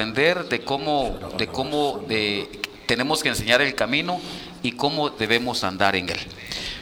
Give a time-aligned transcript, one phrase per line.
[0.00, 2.00] aprender de cómo, de cómo
[2.86, 4.18] tenemos que enseñar el camino
[4.62, 6.18] y cómo debemos andar en él.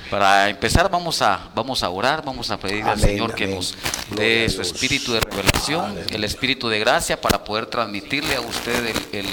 [0.08, 3.74] Para empezar vamos a, vamos a orar, vamos a pedir al Señor que nos
[4.14, 9.26] dé su espíritu de revelación, el espíritu de gracia para poder transmitirle a usted el,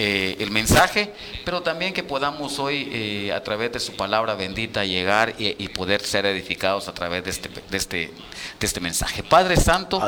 [0.00, 1.12] eh, el mensaje,
[1.44, 6.02] pero también que podamos hoy eh, a través de su palabra bendita llegar y, poder
[6.02, 7.96] ser edificados a través de este, de este,
[8.60, 9.24] de este mensaje.
[9.24, 10.00] Padre Santo,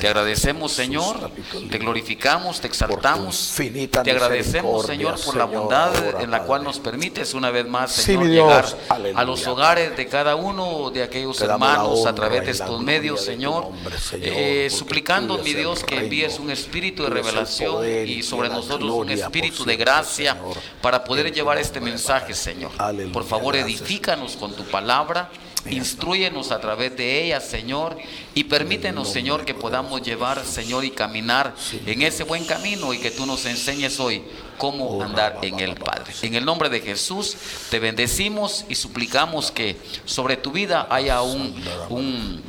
[0.00, 1.30] te agradecemos Señor,
[1.70, 7.32] te glorificamos, te exaltamos, te agradecemos Señor por la bondad en la cual nos permites
[7.34, 8.66] una vez más Señor llegar
[9.14, 13.68] a los hogares de cada uno de aquellos hermanos a través de estos medios Señor,
[14.14, 19.27] eh, suplicando mi Dios que envíes un espíritu de revelación y sobre nosotros un espíritu
[19.28, 20.36] espíritu de gracia
[20.80, 22.72] para poder llevar este mensaje, Señor.
[23.12, 25.30] Por favor, edifícanos con tu palabra.
[25.68, 27.98] Instruyenos a través de ella, Señor,
[28.34, 33.10] y permítenos, Señor, que podamos llevar, Señor, y caminar en ese buen camino y que
[33.10, 34.22] tú nos enseñes hoy
[34.56, 36.14] cómo andar en el Padre.
[36.22, 37.36] En el nombre de Jesús
[37.70, 41.54] te bendecimos y suplicamos que sobre tu vida haya un,
[41.90, 42.42] un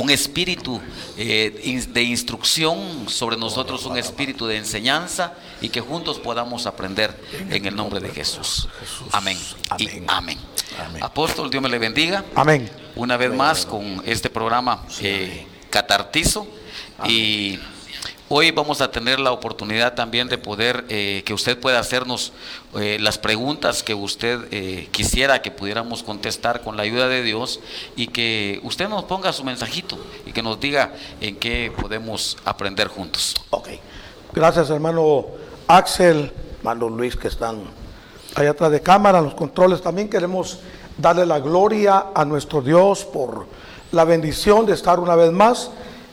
[0.00, 0.80] un espíritu
[1.18, 7.14] eh, de instrucción sobre nosotros, un espíritu de enseñanza y que juntos podamos aprender
[7.50, 8.68] en el nombre de Jesús.
[9.12, 9.38] Amén.
[9.78, 10.38] Y amén.
[11.00, 12.24] Apóstol, Dios me le bendiga.
[12.34, 12.70] Amén.
[12.96, 16.46] Una vez más con este programa eh, Catartizo
[17.06, 17.58] y
[18.32, 22.32] Hoy vamos a tener la oportunidad también de poder eh, que usted pueda hacernos
[22.78, 27.58] eh, las preguntas que usted quisiera que pudiéramos contestar con la ayuda de Dios
[27.96, 32.86] y que usted nos ponga su mensajito y que nos diga en qué podemos aprender
[32.86, 33.34] juntos.
[33.50, 33.70] Ok.
[34.32, 35.26] Gracias hermano
[35.76, 37.62] Axel, hermano Luis que están
[38.34, 39.80] allá atrás de cámara, los controles.
[39.80, 40.58] También queremos
[40.98, 43.46] darle la gloria a nuestro Dios por
[43.92, 45.70] la bendición de estar una vez más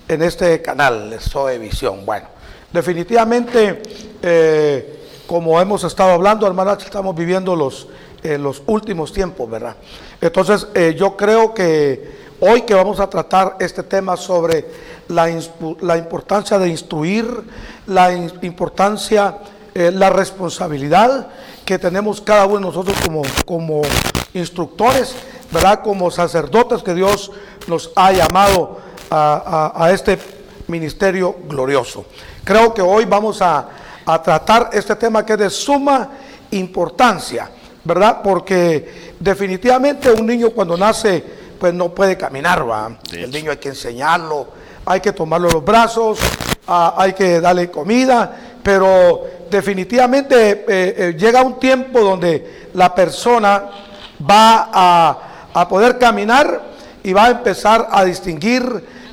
[0.08, 2.06] en este canal de Visión.
[2.06, 2.28] Bueno,
[2.72, 3.82] definitivamente,
[4.22, 7.88] eh, como hemos estado hablando, hermano, estamos viviendo los,
[8.22, 9.76] eh, los últimos tiempos, ¿verdad?
[10.22, 14.66] Entonces, eh, yo creo que hoy que vamos a tratar este tema sobre
[15.08, 15.30] la,
[15.82, 17.26] la importancia de instruir,
[17.88, 19.38] la importancia,
[19.74, 21.28] la responsabilidad
[21.68, 23.82] que tenemos cada uno de nosotros como, como
[24.34, 25.14] instructores,
[25.52, 25.82] ¿verdad?
[25.84, 27.32] Como sacerdotes que Dios
[27.68, 30.18] nos ha llamado a, este
[30.68, 32.06] ministerio glorioso.
[32.44, 33.68] Creo que hoy vamos a,
[34.24, 36.10] tratar este tema que es de suma
[36.52, 37.50] importancia,
[37.84, 38.22] ¿verdad?
[38.24, 41.22] Porque definitivamente un niño cuando nace,
[41.60, 42.98] pues no puede caminar, ¿va?
[43.12, 44.48] El niño hay que enseñarlo,
[44.86, 46.20] hay que tomarlo en los brazos,
[46.68, 53.64] ah, hay que darle comida, pero definitivamente eh, eh, llega un tiempo donde la persona
[54.30, 55.18] va a,
[55.54, 56.62] a poder caminar
[57.04, 58.64] y va a empezar a distinguir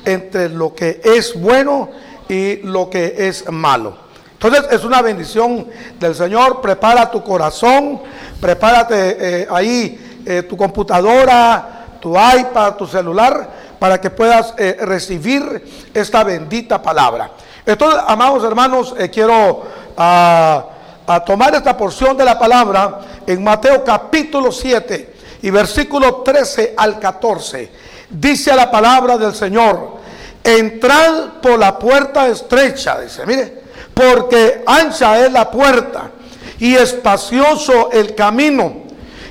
[0.05, 1.89] entre lo que es bueno
[2.27, 4.05] y lo que es malo.
[4.33, 5.67] Entonces es una bendición
[5.99, 6.61] del Señor.
[6.61, 8.01] Prepara tu corazón,
[8.39, 13.49] prepárate eh, ahí eh, tu computadora, tu iPad, tu celular,
[13.79, 17.31] para que puedas eh, recibir esta bendita palabra.
[17.65, 19.63] Entonces, amados hermanos, quiero
[19.97, 20.65] ah,
[21.07, 26.99] a tomar esta porción de la palabra en Mateo capítulo 7 y versículo 13 al
[26.99, 27.71] 14.
[28.11, 29.97] Dice la palabra del Señor,
[30.43, 33.63] entrad por la puerta estrecha, dice, mire,
[33.95, 36.11] porque ancha es la puerta
[36.59, 38.85] y espacioso el camino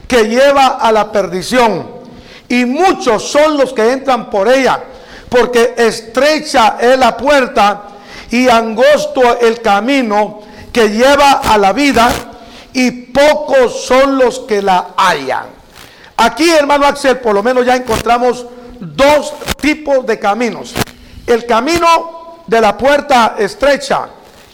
[0.06, 1.93] que lleva a la perdición.
[2.54, 4.78] Y muchos son los que entran por ella,
[5.28, 7.82] porque estrecha es la puerta
[8.30, 10.40] y angosto el camino
[10.72, 12.08] que lleva a la vida,
[12.72, 15.46] y pocos son los que la hallan.
[16.16, 18.46] Aquí, hermano Axel, por lo menos ya encontramos
[18.78, 20.74] dos tipos de caminos.
[21.26, 24.06] El camino de la puerta estrecha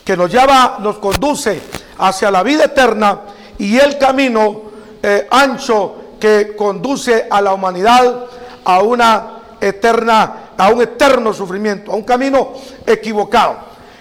[0.03, 1.61] que nos lleva, nos conduce
[1.99, 3.19] hacia la vida eterna
[3.59, 4.61] y el camino
[5.03, 8.27] eh, ancho que conduce a la humanidad
[8.63, 12.53] a una eterna, a un eterno sufrimiento, a un camino
[12.85, 13.55] equivocado.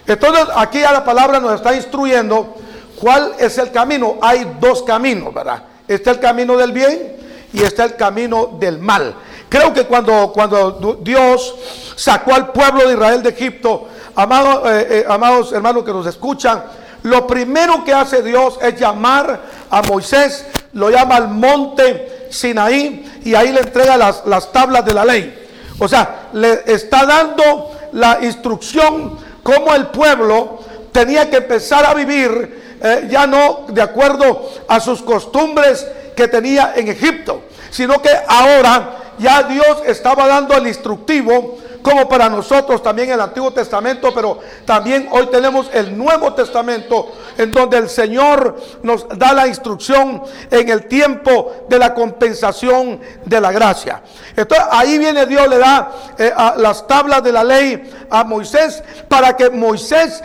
[0.07, 2.55] Entonces aquí a la palabra nos está instruyendo
[3.01, 4.19] cuál es el camino.
[4.21, 5.65] Hay dos caminos, ¿verdad?
[5.89, 7.17] Está el camino del bien
[7.53, 9.15] y está el camino del mal.
[9.49, 11.55] Creo que cuando, cuando Dios
[11.97, 16.63] sacó al pueblo de Israel de Egipto, eh, eh, amados hermanos que nos escuchan,
[17.03, 23.35] lo primero que hace Dios es llamar a Moisés, lo llama al monte Sinaí y
[23.35, 25.49] ahí le entrega las, las tablas de la ley.
[25.79, 30.61] O sea, le está dando la instrucción cómo el pueblo
[30.93, 35.87] tenía que empezar a vivir eh, ya no de acuerdo a sus costumbres
[36.17, 42.29] que tenía en Egipto, sino que ahora ya Dios estaba dando el instructivo como para
[42.29, 47.89] nosotros también el Antiguo Testamento, pero también hoy tenemos el Nuevo Testamento en donde el
[47.89, 54.03] Señor nos da la instrucción en el tiempo de la compensación de la gracia.
[54.37, 59.37] Entonces ahí viene Dios, le da eh, las tablas de la ley a Moisés para
[59.37, 60.23] que Moisés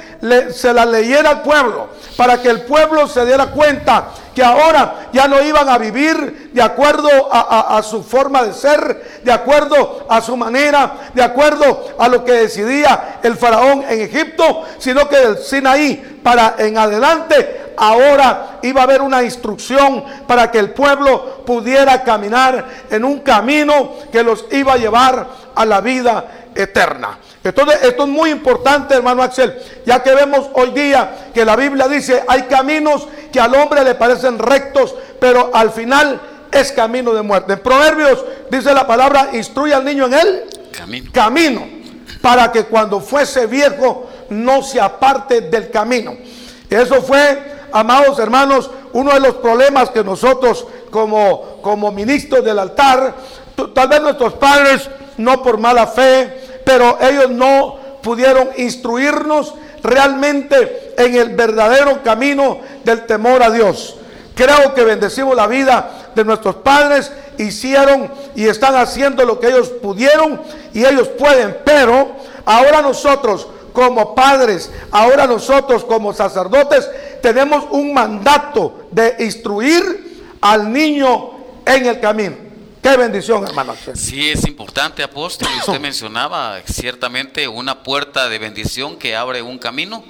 [0.52, 5.28] se las leyera al pueblo, para que el pueblo se diera cuenta que ahora ya
[5.28, 10.36] no iban a vivir de acuerdo a, su forma de ser, de acuerdo a su
[10.36, 16.15] manera, de acuerdo a lo que decidía el faraón en Egipto, sino que del Sinaí
[16.26, 22.66] para en adelante ahora iba a haber una instrucción para que el pueblo pudiera caminar
[22.90, 26.26] en un camino que los iba a llevar a la vida
[26.56, 27.20] eterna.
[27.44, 29.56] Entonces, esto es muy importante, hermano Axel,
[29.86, 33.94] ya que vemos hoy día que la Biblia dice, hay caminos que al hombre le
[33.94, 36.20] parecen rectos, pero al final
[36.52, 37.54] es camino de muerte.
[37.54, 40.44] En Proverbios dice la palabra, instruye al niño en él
[40.76, 41.12] camino.
[41.14, 41.68] camino,
[42.20, 46.16] para que cuando fuese viejo no se aparte del camino.
[46.70, 47.42] Eso fue,
[47.72, 53.14] amados hermanos, uno de los problemas que nosotros como, como ministros del altar,
[53.74, 61.16] tal vez nuestros padres, no por mala fe, pero ellos no pudieron instruirnos realmente en
[61.16, 63.98] el verdadero camino del temor a Dios.
[64.36, 69.70] Creo que bendecimos la vida de nuestros padres, hicieron y están haciendo lo que ellos
[69.70, 70.42] pudieron
[70.74, 72.08] y ellos pueden, pero
[72.46, 76.90] ahora nosotros como padres, ahora nosotros como sacerdotes
[77.22, 81.32] tenemos un mandato de instruir al niño
[81.64, 82.38] en el camino.
[82.82, 83.76] Qué bendición, hermano.
[83.96, 85.48] Sí, es importante, apóstol.
[85.58, 90.04] Usted mencionaba ciertamente una puerta de bendición que abre un camino,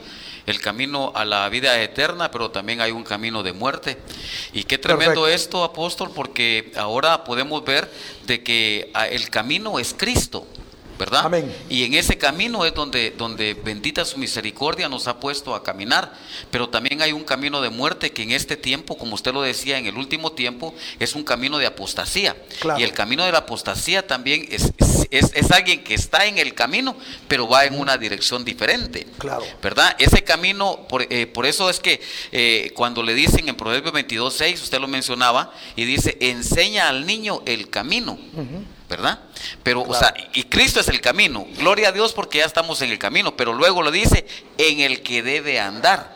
[0.45, 3.97] el camino a la vida eterna, pero también hay un camino de muerte.
[4.51, 7.89] Y qué tremendo esto, apóstol, porque ahora podemos ver
[8.27, 10.45] de que ah, el camino es Cristo.
[10.97, 11.31] ¿Verdad?
[11.69, 16.13] Y en ese camino es donde, donde bendita su misericordia nos ha puesto a caminar.
[16.51, 19.77] Pero también hay un camino de muerte que en este tiempo, como usted lo decía,
[19.77, 22.35] en el último tiempo, es un camino de apostasía.
[22.77, 24.71] Y el camino de la apostasía también es,
[25.11, 26.95] es, alguien que está en el camino,
[27.27, 29.07] pero va en una dirección diferente.
[29.17, 29.45] Claro.
[29.61, 29.95] ¿Verdad?
[29.99, 32.01] Ese camino, por, eh, por eso es que
[32.31, 37.05] eh, cuando le dicen en Proverbios 22, 6, usted lo mencionaba, y dice, enseña al
[37.05, 38.17] niño el camino.
[38.89, 39.19] ¿Verdad?
[39.63, 41.45] Pero, o sea, y Cristo es el camino.
[41.57, 44.25] Gloria a Dios porque ya estamos en el camino, pero luego lo dice,
[44.57, 46.15] en el que debe andar.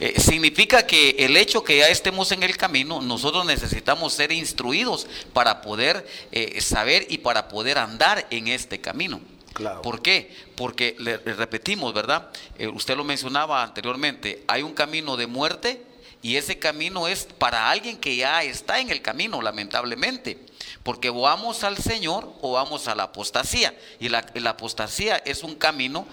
[0.00, 5.06] Eh, significa que el hecho que ya estemos en el camino, nosotros necesitamos ser instruidos
[5.32, 9.20] para poder eh, saber y para poder andar en este camino.
[9.52, 9.82] Claro.
[9.82, 10.34] ¿Por qué?
[10.56, 12.30] Porque le, repetimos, ¿verdad?
[12.56, 15.84] Eh, usted lo mencionaba anteriormente, hay un camino de muerte
[16.22, 20.38] y ese camino es para alguien que ya está en el camino, lamentablemente.
[20.82, 23.74] Porque o vamos al Señor o vamos a la apostasía.
[23.98, 26.06] Y la, apostasía es un camino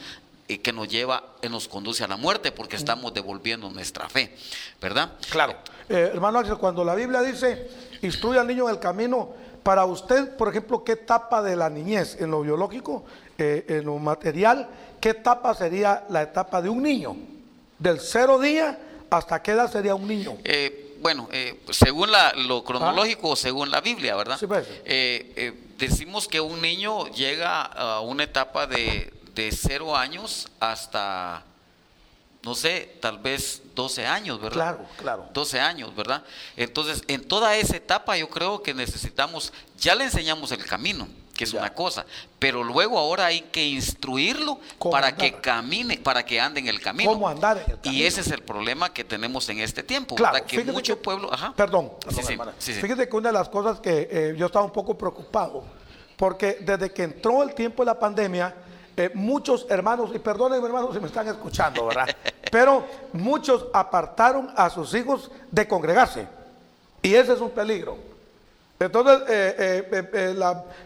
[0.48, 4.34] eh, que nos lleva, y nos conduce a la muerte porque estamos devolviendo nuestra fe,
[4.82, 5.12] ¿verdad?
[5.30, 5.56] Claro.
[5.90, 7.70] Eh, hermano Axel, cuando la Biblia dice,
[8.02, 9.30] instruye al niño en el camino,
[9.64, 13.04] para usted, por ejemplo, ¿qué etapa de la niñez en lo biológico,
[13.38, 14.70] eh, en lo material,
[15.02, 17.18] qué etapa sería la etapa de un niño?
[17.78, 20.38] Del cero día ¿Hasta qué edad sería un niño?
[20.44, 24.38] Eh, bueno, eh, según lo cronológico, según la Biblia, ¿verdad?
[24.38, 24.68] Sí, pues.
[24.86, 31.44] eh, decimos que un niño llega a una etapa de, de cero años hasta,
[32.42, 34.76] no sé, tal vez 12 años, ¿verdad?
[34.76, 35.26] Claro, claro.
[35.34, 36.24] 12 años, ¿verdad?
[36.56, 41.46] Entonces, en toda esa etapa yo creo que necesitamos, ya le enseñamos el camino que
[41.46, 42.06] es una cosa,
[42.40, 44.60] pero luego ahora hay que instruirlo
[44.92, 47.12] para que camine, para que ande en el camino.
[47.12, 47.94] ¿Cómo andar en el camino?
[47.94, 51.54] Y ese es el problema que tenemos en este tiempo, claro, que mucho pueblo, ajá.
[51.56, 51.94] Perdón,
[52.60, 55.64] fíjate que una de las cosas que eh, yo estaba un poco preocupado,
[56.18, 58.54] porque desde que entró el tiempo de la pandemia,
[58.98, 62.08] eh, muchos hermanos, y perdonen hermanos si me están escuchando, ¿verdad?
[62.52, 66.28] Pero muchos apartaron a sus hijos de congregarse.
[67.04, 68.17] Y ese es un peligro.
[68.80, 70.36] Entonces, eh, eh, eh,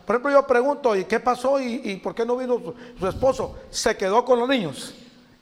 [0.05, 1.59] por ejemplo, yo pregunto, ¿y qué pasó?
[1.59, 2.61] ¿Y, por qué no vino
[2.97, 3.57] su, esposo?
[3.69, 4.93] Se quedó con los niños.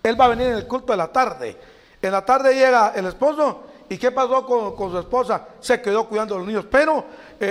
[0.02, 1.58] Él va a venir en el culto de la tarde.
[2.02, 3.64] En la tarde llega el esposo.
[3.88, 5.48] ¿Y qué pasó con, con su esposa?
[5.62, 6.66] Se quedó cuidando de los niños.
[6.70, 7.06] Pero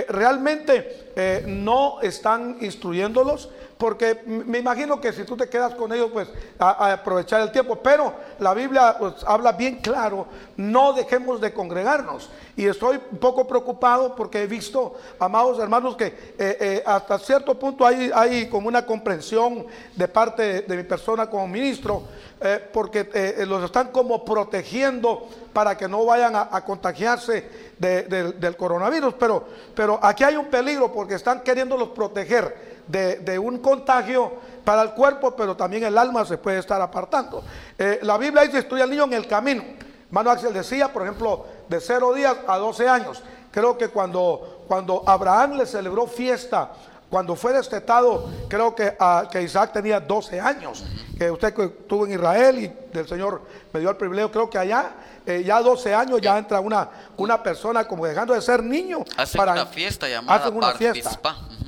[0.07, 3.49] realmente no están instruyéndolos
[3.79, 6.27] porque me imagino que si tú te quedas con ellos, pues
[6.59, 7.77] a, aprovechar el tiempo.
[7.77, 12.29] Pero la Biblia pues, habla bien claro, no dejemos de congregarnos.
[12.57, 17.57] Y estoy un poco preocupado porque he visto, amados hermanos, que eh, eh, hasta cierto
[17.57, 22.03] punto hay, hay como una comprensión de parte de, mi persona como ministro,
[22.41, 29.15] eh, porque los están como protegiendo para que no vayan a, contagiarse del coronavirus.
[29.17, 34.33] Pero, pero aquí hay un peligro porque están queriéndolos proteger de, un contagio
[34.63, 37.43] para el cuerpo, pero también el alma se puede estar apartando.
[37.77, 39.63] Eh, la Biblia dice, estudia al niño en el camino.
[40.11, 43.23] Mano Axel decía, por ejemplo, de 0 días a 12 años.
[43.51, 46.71] Creo que cuando, cuando Abraham le celebró fiesta
[47.09, 50.83] cuando fue destetado, creo que, ah, que Isaac tenía 12 años,
[51.17, 53.41] que usted estuvo en Israel y el Señor
[53.73, 54.91] me dio el privilegio, creo que allá,
[55.25, 56.87] eh, ya 12 años, ya entra una,
[57.17, 59.03] una persona como dejando de ser niño.
[59.17, 61.19] Hacen para, una fiesta llamada hacen una fiesta.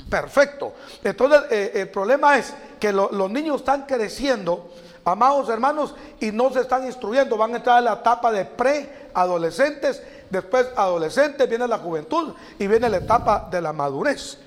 [0.09, 0.73] Perfecto.
[1.03, 4.69] Entonces, eh, el problema es que los niños están creciendo,
[5.03, 7.35] amados hermanos, y no se están instruyendo.
[7.35, 12.89] Van a entrar en la etapa de preadolescentes, después adolescentes, viene la juventud y viene
[12.89, 14.37] la etapa de la madurez.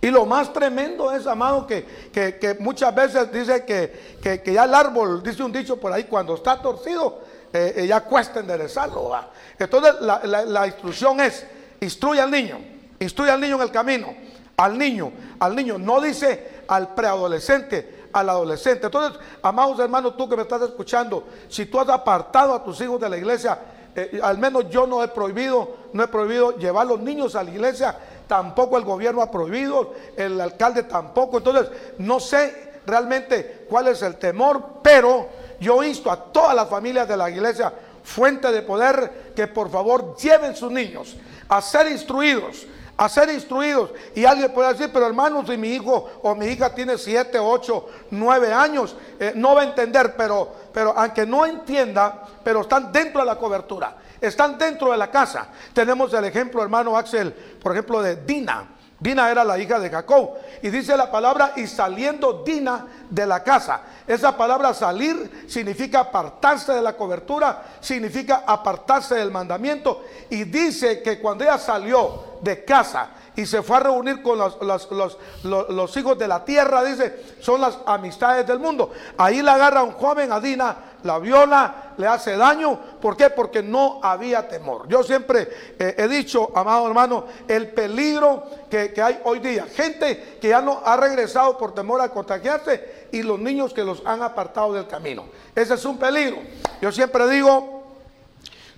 [0.00, 5.42] Y lo más tremendo es, amado, que, muchas veces dice que, ya el árbol, dice
[5.42, 7.20] un dicho por ahí, cuando está torcido,
[7.52, 9.10] eh, eh, ya cuesta enderezarlo.
[9.58, 11.46] Entonces la, instrucción es,
[11.80, 12.58] instruye al niño,
[13.00, 14.14] instruye al niño en el camino,
[14.56, 18.86] al niño, al niño, no dice al preadolescente, al adolescente.
[18.86, 23.00] Entonces, amados hermanos, tú que me estás escuchando, si tú has apartado a tus hijos
[23.00, 23.58] de la iglesia,
[23.94, 27.42] eh, al menos yo no he prohibido, no he prohibido llevar a los niños a
[27.42, 31.38] la iglesia tampoco el gobierno ha prohibido, el alcalde tampoco.
[31.38, 31.68] Entonces,
[31.98, 35.28] no sé realmente cuál es el temor, pero
[35.60, 40.16] yo insto a todas las familias de la iglesia, fuente de poder, que por favor
[40.16, 41.16] lleven sus niños
[41.48, 42.66] a ser instruidos
[42.96, 43.90] a ser instruidos.
[44.14, 47.88] Y alguien puede decir, pero hermano, si mi hijo o mi hija tiene 7, 8,
[48.10, 53.20] 9 años, eh, no va a entender, pero, pero aunque no entienda, pero están dentro
[53.20, 55.48] de la cobertura están dentro de la casa.
[55.72, 58.68] Tenemos el ejemplo, hermano Axel, por ejemplo, de Dina.
[58.98, 60.30] Dina era la hija de Jacob.
[60.62, 63.82] Y dice la palabra, y saliendo Dina de la casa.
[64.06, 70.04] Esa palabra salir significa apartarse de la cobertura, significa apartarse del mandamiento.
[70.30, 75.96] Y dice que cuando ella salió de casa y se fue a reunir con los,
[75.96, 78.90] hijos de la tierra, dice, son las amistades del mundo.
[79.18, 82.78] Ahí la agarra un joven a Dina, la viola, le hace daño.
[83.00, 83.28] ¿Por qué?
[83.28, 84.88] Porque no había temor.
[84.88, 89.66] Yo siempre eh, he dicho, amado hermano, el peligro que, hay hoy día.
[89.66, 94.02] Gente que ya no ha regresado por temor a contagiarse y los niños que los
[94.06, 95.26] han apartado del camino.
[95.54, 96.38] Ese es un peligro.
[96.80, 97.75] Yo siempre digo,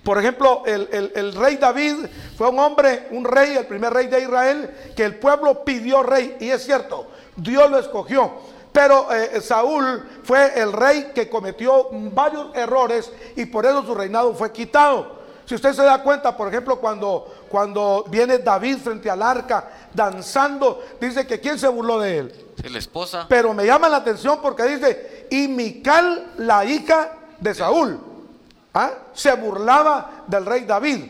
[0.03, 2.05] por ejemplo, el, el, rey David
[2.37, 6.37] fue un hombre, un rey, el primer rey de Israel, que el pueblo pidió rey.
[6.39, 8.31] Y es cierto, Dios lo escogió.
[8.71, 14.33] Pero eh, Saúl fue el rey que cometió varios errores y por eso su reinado
[14.33, 15.19] fue quitado.
[15.45, 20.83] Si usted se da cuenta, por ejemplo, cuando, cuando viene David frente al arca danzando,
[21.01, 22.45] dice que quién se burló de él.
[22.69, 23.25] la esposa.
[23.27, 27.99] Pero me llama la atención porque dice, y Mical, la hija de Saúl,
[28.73, 28.91] ¿ah?
[29.13, 31.05] se burlaba del rey David.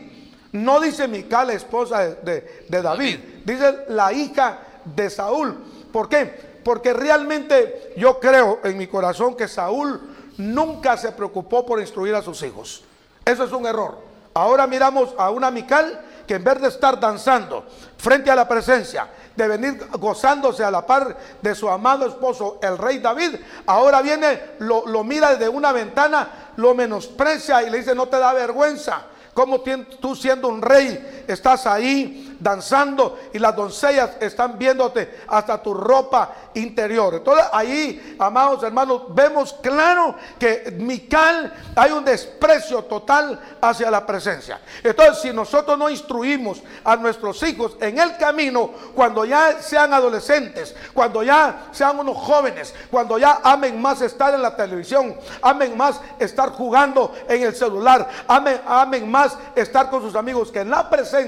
[0.52, 5.56] No dice Mical, la esposa de, de David, dice la hija de Saúl.
[5.92, 6.24] ¿Por qué?
[6.64, 10.00] Porque realmente yo creo en mi corazón que Saúl
[10.38, 12.82] nunca se preocupó por instruir a sus hijos.
[13.24, 13.98] Eso es un error.
[14.34, 19.08] Ahora miramos a una Mical que en vez de estar danzando frente a la presencia,
[19.36, 24.40] de venir gozándose a la par de su amado esposo, el rey David, ahora viene,
[24.58, 29.02] lo, mira desde una ventana, lo menosprecia y le dice, no te da vergüenza.
[29.32, 35.74] Como tú siendo un rey estás ahí danzando y las doncellas están viéndote hasta tu
[35.74, 37.14] ropa interior.
[37.14, 44.60] Entonces ahí, amados hermanos, vemos claro que Mical hay un desprecio total hacia la presencia.
[44.82, 50.74] Entonces, si nosotros no instruimos a nuestros hijos en el camino, cuando ya sean adolescentes,
[50.94, 56.00] cuando ya sean unos jóvenes, cuando ya amen más estar en la televisión, amen más
[56.18, 60.88] estar jugando en el celular, amen, amen más estar con sus amigos que en la
[60.88, 61.19] presencia,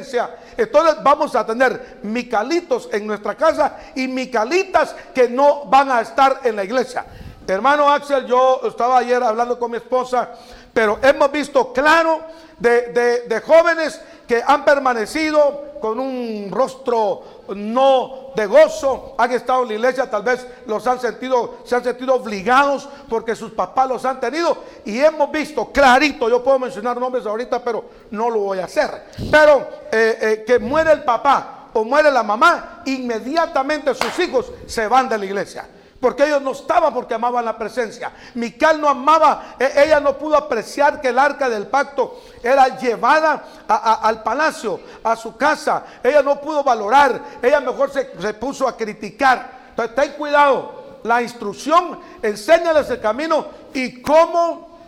[0.57, 6.41] entonces vamos a tener micalitos en nuestra casa y micalitas que no van a estar
[6.45, 7.05] en la iglesia.
[7.47, 10.31] Hermano Axel, yo estaba ayer hablando con mi esposa,
[10.73, 12.21] pero hemos visto claro
[12.59, 19.75] de, jóvenes que han permanecido con un rostro no de gozo, han estado en la
[19.75, 24.21] iglesia, tal vez los han sentido, se han sentido obligados porque sus papás los han
[24.21, 24.57] tenido.
[24.85, 29.07] Y hemos visto clarito, yo puedo mencionar nombres ahorita, pero no lo voy a hacer,
[29.31, 34.87] pero eh, eh, que muere el papá o muere la mamá, inmediatamente sus hijos se
[34.89, 35.67] van de la iglesia
[36.03, 38.11] porque ellos no estaban porque amaban la presencia.
[38.35, 43.45] Mical no amaba, e, ella no pudo apreciar que el arca del pacto era llevada
[43.69, 45.85] al palacio, a su casa.
[46.03, 48.05] Ella no pudo valorar, ella mejor se,
[48.35, 49.61] puso a criticar.
[49.71, 54.81] Entonces, ten cuidado, la instrucción, enséñales el camino y cómo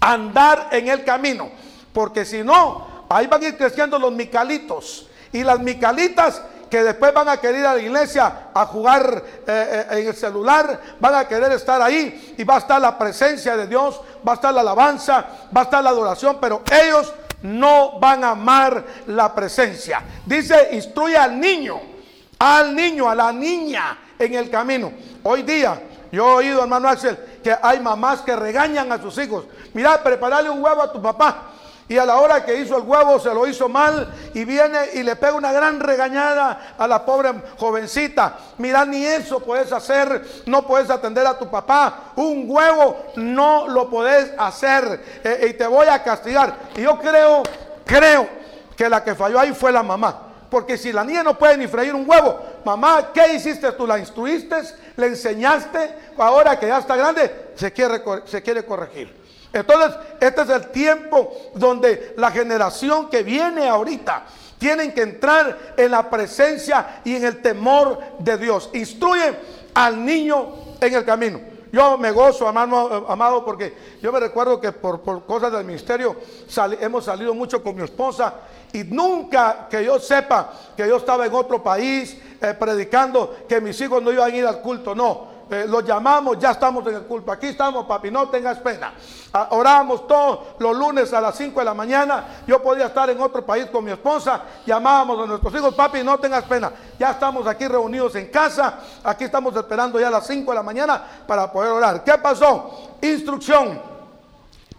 [0.00, 1.50] andar en el camino.
[1.92, 5.08] Porque si no, ahí van a ir creciendo los micalitos.
[5.30, 9.86] Y las micalitas que después van a querer ir a la iglesia a jugar eh,
[9.90, 13.56] eh, en el celular, van a querer estar ahí y va a estar la presencia
[13.56, 15.24] de Dios, va a estar la alabanza,
[15.56, 20.02] va a estar la adoración, pero ellos no van a amar la presencia.
[20.26, 21.80] Dice, instruye al niño,
[22.38, 24.92] al niño, a la niña en el camino.
[25.22, 29.44] Hoy día, yo he oído, hermano Axel, que hay mamás que regañan a sus hijos.
[29.74, 31.52] Mira, prepararle un huevo a tu papá.
[31.88, 35.02] Y a la hora que hizo el huevo se lo hizo mal y viene y
[35.02, 38.36] le pega una gran regañada a la pobre jovencita.
[38.58, 42.12] Mira, ni eso puedes hacer, no puedes atender a tu papá.
[42.16, 46.54] Un huevo no lo puedes hacer eh, y te voy a castigar.
[46.76, 47.42] Y yo creo,
[47.86, 48.28] creo
[48.76, 50.24] que la que falló ahí fue la mamá.
[50.50, 53.86] Porque si la niña no puede ni freír un huevo, mamá, ¿qué hiciste tú?
[53.86, 54.56] ¿La instruiste?
[54.96, 55.94] ¿Le enseñaste?
[56.18, 59.17] Ahora que ya está grande, se quiere, se quiere corregir.
[59.52, 64.24] Entonces, este es el tiempo donde la generación que viene ahorita
[64.58, 68.70] tienen que entrar en la presencia y en el temor de Dios.
[68.74, 69.34] Instruye
[69.74, 70.48] al niño
[70.80, 71.40] en el camino.
[71.70, 76.16] Yo me gozo, amado, amado porque yo me recuerdo que por, cosas del ministerio
[76.80, 78.34] hemos salido mucho con mi esposa
[78.72, 83.78] y nunca que yo sepa que yo estaba en otro país eh, predicando que mis
[83.80, 85.27] hijos no iban a ir al culto, no.
[85.50, 87.32] Eh, los llamamos, ya estamos en el culto.
[87.32, 88.92] Aquí estamos, papi, no tengas pena.
[89.32, 92.42] Ah, orábamos todos los lunes a las 5 de la mañana.
[92.46, 94.42] Yo podía estar en otro país con mi esposa.
[94.66, 96.70] Llamábamos a nuestros hijos, papi, no tengas pena.
[96.98, 98.78] Ya estamos aquí reunidos en casa.
[99.02, 102.04] Aquí estamos esperando ya a las 5 de la mañana para poder orar.
[102.04, 102.90] ¿Qué pasó?
[103.00, 103.80] Instrucción.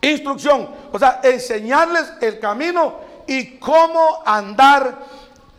[0.01, 0.69] Instrucción.
[0.91, 2.93] O sea, enseñarles el camino
[3.25, 4.97] y cómo andar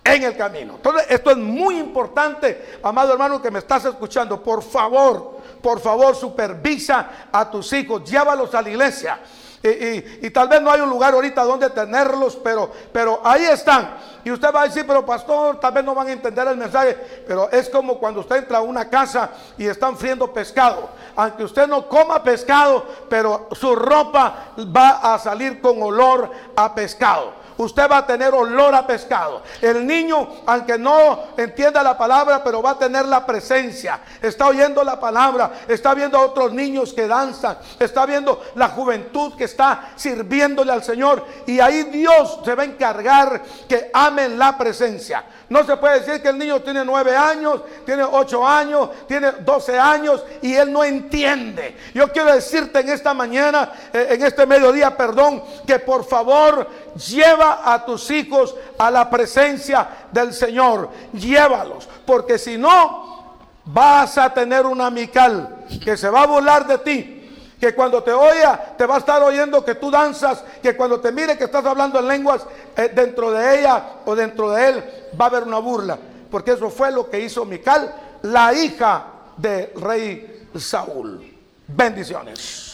[0.05, 0.75] en el camino.
[0.77, 4.43] Entonces, esto es muy importante, amado hermano que me estás escuchando.
[4.43, 9.21] Por favor, por favor, supervisa a tus hijos, llévalos a la iglesia.
[9.63, 13.95] Y, tal vez no hay un lugar ahorita donde tenerlos, pero, pero ahí están.
[14.25, 17.25] Y usted va a decir, pero pastor, tal vez no van a entender el mensaje.
[17.29, 20.89] Pero es como cuando usted entra a una casa y están friendo pescado.
[21.15, 27.40] Aunque usted no coma pescado, pero su ropa va a salir con olor a pescado
[27.61, 29.43] usted va a tener olor a pescado.
[29.61, 34.01] El niño, aunque no entienda la palabra, pero va a tener la presencia.
[34.23, 39.37] Está oyendo la palabra, está viendo a otros niños que danzan, está viendo la juventud
[39.37, 41.25] que está sirviéndole al Señor.
[41.47, 45.25] Y ahí Dios se va a encargar que amen la presencia.
[45.49, 49.79] No se puede decir que el niño tiene nueve años, tiene ocho años, tiene doce
[49.79, 51.77] años y él no entiende.
[51.93, 57.73] Yo quiero decirte en esta mañana, eh, en este mediodía, perdón, que por favor lleva
[57.73, 60.91] a tus hijos a la presencia del Señor.
[61.13, 66.79] Llévalos, porque si no, vas a tener un amical que se va a burlar de
[66.79, 67.17] ti
[67.61, 71.13] que cuando te oiga te va a estar oyendo que tú danzas, que cuando te
[71.13, 74.85] mire que estás hablando en lenguas eh, dentro de ella o dentro de él
[75.21, 75.99] va a haber una burla,
[76.31, 79.05] porque eso fue lo que hizo Mical, la hija
[79.37, 81.37] del rey Saúl.
[81.69, 82.70] Bendiciones.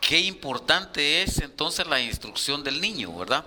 [0.00, 3.44] Qué importante es entonces la instrucción del niño, ¿verdad?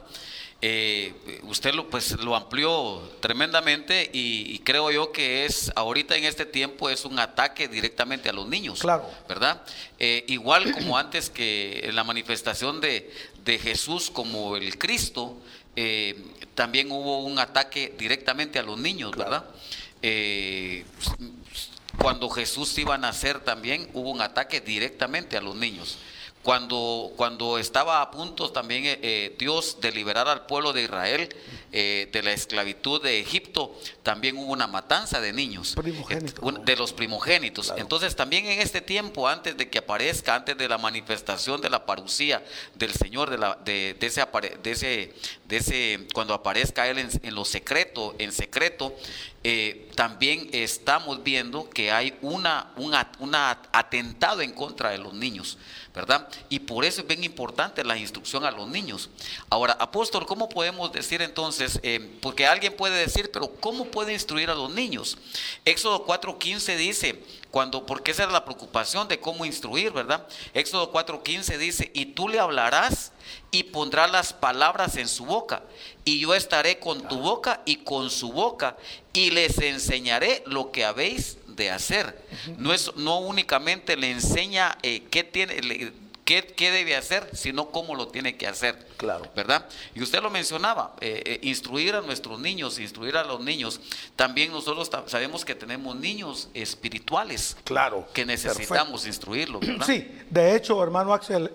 [0.66, 1.14] Eh,
[1.44, 6.90] usted lo, pues, lo amplió tremendamente y, creo yo que es ahorita en este tiempo
[6.90, 9.06] es un ataque directamente a los niños, claro.
[9.28, 9.62] ¿verdad?
[10.00, 13.12] Eh, igual como antes que en la manifestación de,
[13.62, 15.36] Jesús como el Cristo,
[15.76, 16.16] eh,
[16.56, 19.44] también hubo un ataque directamente a los niños, ¿verdad?
[21.98, 25.98] cuando Jesús iba a nacer también hubo un ataque directamente a los niños.
[26.44, 31.30] Cuando, cuando estaba a punto también eh, eh, Dios de liberar al pueblo de Israel
[31.72, 35.74] eh, de la esclavitud de Egipto, también hubo una matanza de niños,
[36.66, 37.74] de los primogénitos.
[37.78, 41.86] Entonces también en este tiempo, antes de que aparezca, antes de la manifestación de la
[41.86, 42.44] parucía
[42.76, 44.26] del Señor, de, la, de, ese,
[44.62, 45.14] de, ese,
[46.14, 48.96] cuando aparezca Él en, lo secreto, en secreto,
[49.96, 55.58] también estamos viendo que hay una, un atentado en contra de los niños.
[55.94, 56.28] ¿verdad?
[56.50, 59.12] Y por eso es bien importante la instrucción a los niños.
[59.50, 61.80] Ahora, apóstol, ¿cómo podemos decir entonces?
[61.84, 65.18] Eh, porque alguien puede decir, pero ¿cómo puede instruir a los niños?
[65.66, 70.28] Éxodo 4.15 dice, cuando, porque esa es la preocupación de cómo instruir, ¿verdad?
[70.56, 73.13] Éxodo 4.15 dice, y tú le hablarás
[73.52, 75.64] y pondrás las palabras en su boca,
[76.06, 78.78] y yo estaré con tu boca y con su boca,
[79.14, 82.18] y les enseñaré lo que habéis de hacer.
[82.58, 85.56] no, es, no únicamente le enseña eh, qué, tiene,
[86.26, 88.88] qué, qué, debe hacer, sino cómo lo tiene que hacer.
[88.98, 89.30] Claro.
[89.36, 89.68] ¿Verdad?
[89.94, 93.80] Y usted lo mencionaba, eh, eh, instruir a nuestros niños, instruir a los niños.
[94.16, 97.58] También nosotros sabemos que tenemos niños espirituales.
[97.64, 98.08] Claro.
[98.14, 99.64] Que necesitamos instruirlos.
[99.86, 101.52] Sí, de hecho, hermano Axel,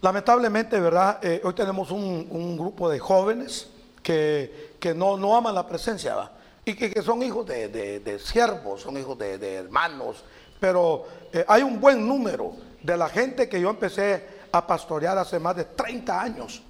[0.00, 1.20] lamentablemente, ¿verdad?
[1.42, 3.68] hoy tenemos un, un, grupo de jóvenes
[4.02, 6.30] que, que no, no aman la presencia,
[6.64, 10.22] y que, son hijos de, siervos, son hijos de, hermanos,
[10.58, 15.38] pero eh, hay un buen número de la gente que yo empecé a pastorear hace
[15.38, 16.62] más de 30 años.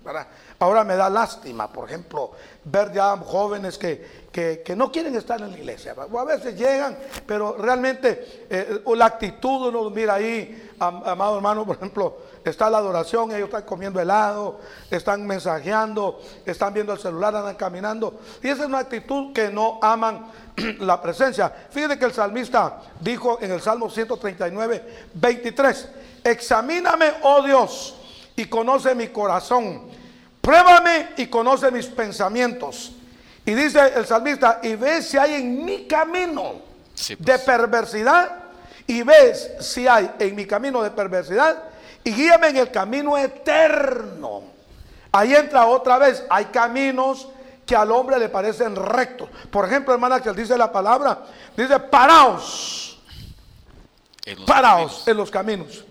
[0.58, 2.32] Ahora me da lástima, por ejemplo,
[2.64, 5.94] ver ya jóvenes que, que, no quieren estar en la iglesia.
[6.10, 11.76] O a veces llegan, pero realmente eh, la actitud uno mira ahí, amado hermano, por
[11.76, 17.54] ejemplo, está la adoración, ellos están comiendo helado, están mensajeando, están viendo el celular, andan
[17.56, 18.20] caminando.
[18.42, 20.26] Y esa es una actitud que no aman
[20.80, 21.52] la presencia.
[21.70, 25.88] Fíjate que el salmista dijo en el Salmo 139, 23,
[26.24, 27.96] examíname, oh Dios,
[28.36, 29.88] y conoce mi corazón.
[30.40, 32.92] Pruébame y conoce mis pensamientos.
[33.44, 36.54] Y dice el salmista, y ves si hay en mi camino
[37.08, 37.40] de pues.
[37.42, 38.40] perversidad,
[38.86, 41.69] y ves si hay en mi camino de perversidad,
[42.04, 44.42] y guíame en el camino eterno.
[45.12, 47.28] Ahí entra otra vez, hay caminos
[47.66, 49.28] que al hombre le parecen rectos.
[49.50, 51.24] Por ejemplo, hermana, que él dice la palabra,
[51.56, 53.00] dice, paraos.
[54.46, 55.84] paraos en los caminos.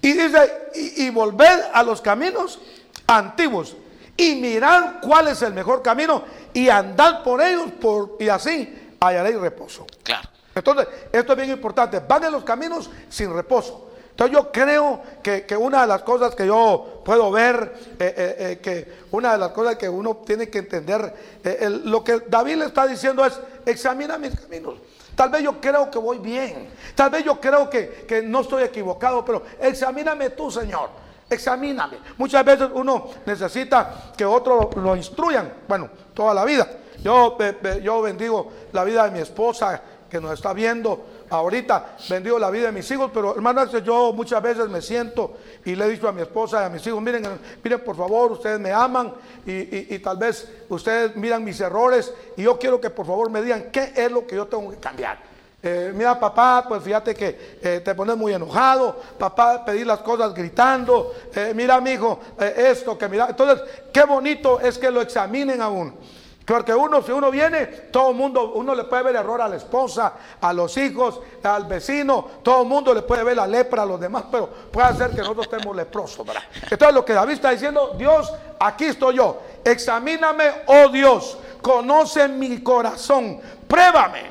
[0.00, 2.58] Y dice, y, volver a los caminos
[3.06, 3.76] antiguos.
[4.16, 9.36] Y mirad cuál es el mejor camino y andad por ellos por, y así hallaréis
[9.36, 9.86] reposo.
[10.04, 10.28] Claro.
[10.54, 11.98] Entonces, esto es bien importante.
[11.98, 13.90] Van en los caminos sin reposo.
[14.14, 18.58] Entonces yo creo que, una de las cosas que yo puedo ver, eh, eh, eh,
[18.62, 21.12] que una de las cosas que uno tiene que entender,
[21.84, 24.74] lo que David le está diciendo es, examina mis caminos.
[25.16, 28.62] Tal vez yo creo que voy bien, tal vez yo creo que, que no estoy
[28.62, 30.90] equivocado, pero examíname tú, Señor.
[31.28, 31.98] Examíname.
[32.16, 35.52] Muchas veces uno necesita que otros lo instruyan.
[35.66, 36.68] Bueno, toda la vida.
[37.02, 37.36] Yo,
[37.82, 42.66] yo bendigo la vida de mi esposa que nos está viendo ahorita bendigo la vida
[42.66, 46.12] de mis hijos, pero hermanos, yo muchas veces me siento y le he dicho a
[46.12, 47.26] mi esposa y a mis hijos, miren,
[47.62, 49.12] miren por favor, ustedes me aman
[49.46, 53.70] y, tal vez ustedes miran mis errores y yo quiero que por favor me digan
[53.70, 55.34] qué es lo que yo tengo que cambiar.
[55.66, 59.00] Eh, mira, papá, pues fíjate que eh, te pones muy enojado.
[59.18, 61.14] Papá, pedir las cosas gritando.
[61.34, 63.28] Eh, mira, mi hijo, esto que mira.
[63.30, 65.94] Entonces, qué bonito es que lo examinen aún.
[66.44, 69.56] Porque uno, si uno viene, todo el mundo, uno le puede ver error a la
[69.56, 73.86] esposa, a los hijos, al vecino, todo el mundo le puede ver la lepra a
[73.86, 76.42] los demás, pero puede ser que nosotros estemos leprosos, ¿verdad?
[76.70, 78.30] Entonces lo que David está diciendo, Dios,
[78.60, 84.24] aquí estoy yo, examíname, oh Dios, conoce mi corazón, pruébame,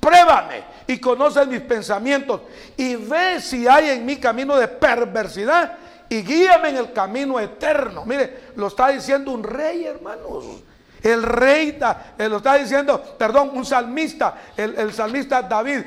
[0.00, 2.40] pruébame y conoce mis pensamientos
[2.78, 5.76] y ve si hay en mi camino de perversidad
[6.08, 8.06] y guíame en el camino eterno.
[8.06, 10.44] Mire, lo está diciendo un rey, hermanos.
[11.02, 11.78] El rey,
[12.18, 15.80] eh, lo está diciendo, perdón, un salmista, el, salmista David.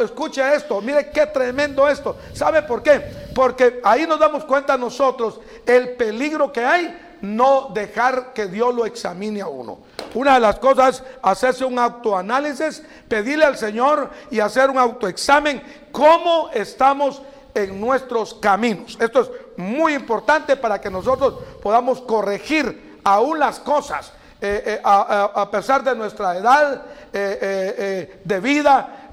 [0.00, 2.16] escuche esto, mire qué tremendo esto.
[2.32, 3.00] ¿Sabe por qué?
[3.34, 8.86] Porque ahí nos damos cuenta nosotros el peligro que hay no dejar que Dios lo
[8.86, 9.78] examine a uno.
[10.14, 16.50] Una de las cosas, hacerse un autoanálisis, pedirle al Señor y hacer un autoexamen, cómo
[16.52, 17.22] estamos
[17.54, 18.96] en nuestros caminos.
[19.00, 24.12] Esto es muy importante para que nosotros podamos corregir aún las cosas
[24.46, 29.10] eh, eh, a, pesar de nuestra edad eh, de vida,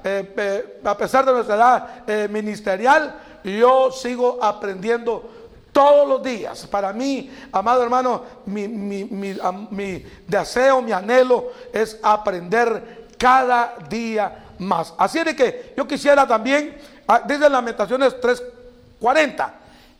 [0.84, 5.24] a pesar de nuestra edad ministerial, yo sigo aprendiendo
[5.72, 6.66] todos los días.
[6.66, 14.92] Para mí, amado hermano, mi, mi, deseo, mi anhelo es aprender cada día más.
[14.98, 16.76] Así de que yo quisiera también,
[17.08, 19.50] ah, dice Lamentaciones 3:40,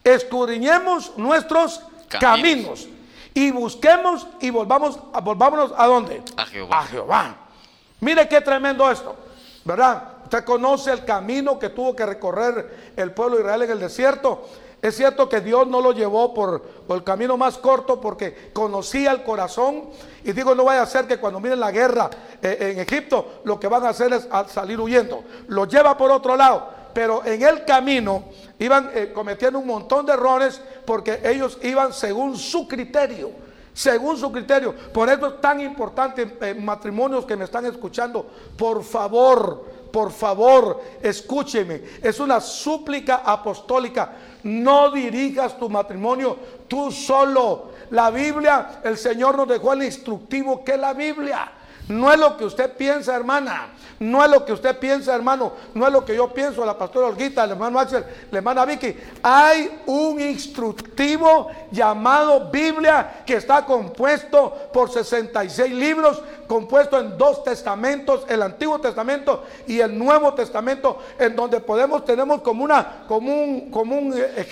[0.04, 1.80] escudriñemos nuestros
[2.20, 2.86] caminos
[3.34, 6.22] y busquemos y volvamos, volvámonos a dónde?
[6.36, 6.80] A Jehová.
[6.80, 7.36] A Jehová.
[8.00, 9.14] Mire qué tremendo esto,
[9.64, 10.14] ¿verdad?
[10.24, 14.48] Usted conoce el camino que tuvo que recorrer el pueblo de Israel en el desierto.
[14.80, 19.22] Es cierto que Dios no lo llevó por, el camino más corto porque conocía el
[19.22, 19.84] corazón.
[20.24, 22.10] Y digo, no vaya a ser que cuando miren la guerra
[22.42, 25.22] eh, en Egipto, lo que van a hacer es salir huyendo.
[25.48, 28.24] Lo lleva por otro lado pero en el camino
[28.62, 33.30] iban eh, cometiendo un montón de errores porque ellos iban según su criterio.
[33.74, 34.74] Según su criterio.
[34.92, 40.80] Por eso es tan importante, eh, matrimonios que me están escuchando, por favor, por favor,
[41.02, 41.82] escúcheme.
[42.02, 44.12] Es una súplica apostólica.
[44.42, 46.36] No dirijas tu matrimonio
[46.68, 47.72] tú solo.
[47.90, 51.52] La Biblia, el Señor nos dejó el instructivo que la Biblia.
[51.88, 53.68] No es lo que usted piensa, hermana.
[53.98, 55.52] No es lo que usted piensa, hermano.
[55.74, 58.96] No es lo que yo pienso, la pastora Olguita, el hermano Axel, la hermana Vicky.
[59.22, 68.24] Hay un instructivo llamado Biblia que está compuesto por 66 libros, compuesto en dos testamentos,
[68.28, 73.70] el Antiguo Testamento y el Nuevo Testamento, en donde podemos, tenemos como, una, como un,
[73.70, 74.46] como un eh,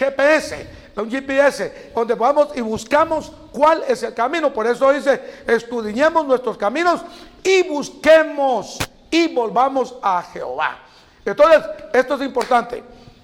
[1.01, 4.53] Un GPS, donde vamos y buscamos cuál es el camino.
[4.53, 7.03] Por eso dice, estudiemos nuestros caminos
[7.43, 8.79] y busquemos
[9.11, 10.79] y volvamos a Jehová.
[11.25, 12.83] Entonces, esto es importante.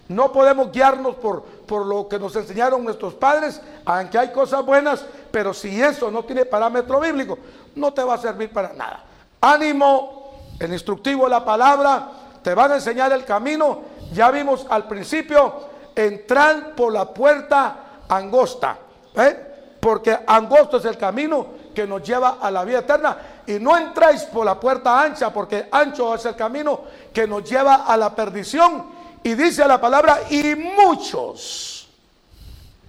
[0.08, 5.04] No podemos guiarnos por, por lo que nos enseñaron nuestros padres, aunque hay cosas buenas,
[5.30, 7.38] pero si eso no tiene parámetro bíblico,
[7.74, 9.04] no te va a servir para nada.
[9.40, 12.08] Ánimo, el instructivo la palabra,
[12.42, 13.80] te van a enseñar el camino.
[14.12, 15.52] Ya vimos al principio,
[15.96, 18.78] entrar por la puerta angosta,
[19.16, 19.46] ¿eh?
[19.80, 23.16] porque angosto es el camino que nos lleva a la vida eterna.
[23.46, 26.82] Y no entráis por la puerta ancha, porque ancho es el camino
[27.12, 28.86] que nos lleva a la perdición
[29.22, 31.88] y dice la palabra, y muchos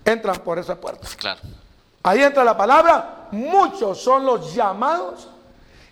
[0.05, 1.07] entran por esa puerta.
[1.17, 1.39] Claro.
[2.03, 5.27] Ahí entra la palabra, muchos son los llamados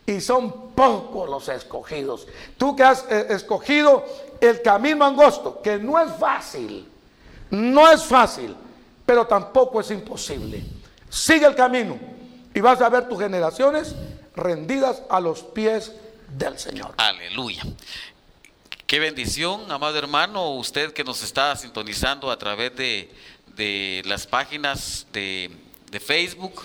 [0.05, 2.27] y son pocos los escogidos.
[2.57, 4.05] Tú que has eh, escogido
[4.39, 6.89] el camino angosto, que no es fácil,
[7.49, 8.55] no es fácil,
[9.05, 10.63] pero tampoco es imposible.
[11.09, 11.97] Sigue el camino
[12.53, 13.95] y vas a ver tus generaciones
[14.35, 15.91] rendidas a los pies
[16.29, 16.93] del Señor.
[16.97, 17.63] Aleluya.
[18.87, 25.51] Qué bendición, amado hermano, usted que nos está sintonizando a través de, las páginas de,
[26.05, 26.61] Facebook.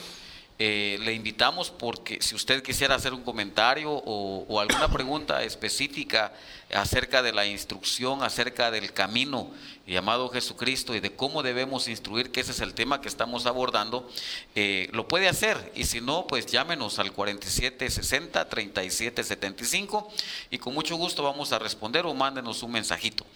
[0.59, 6.33] Eh, le invitamos porque si usted quisiera hacer un comentario o, alguna pregunta específica
[6.75, 9.51] acerca de la instrucción, acerca del camino
[9.87, 14.09] llamado Jesucristo y de cómo debemos instruir, que ese es el tema que estamos abordando,
[14.55, 15.73] eh, lo puede hacer.
[15.75, 20.13] Y si no, pues llámenos al 4760 3775
[20.51, 23.27] y con mucho gusto vamos a responder o mándenos un mensajito.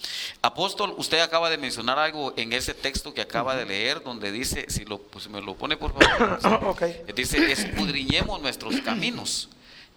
[0.42, 4.66] Apóstol, usted acaba de mencionar algo en ese texto que acaba de leer, donde dice,
[4.68, 6.76] si lo, pues me lo pone por favor,
[7.14, 9.48] dice, escudriñemos nuestros caminos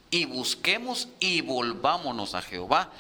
[0.09, 2.91] y busquemos y volvámonos a Jehová.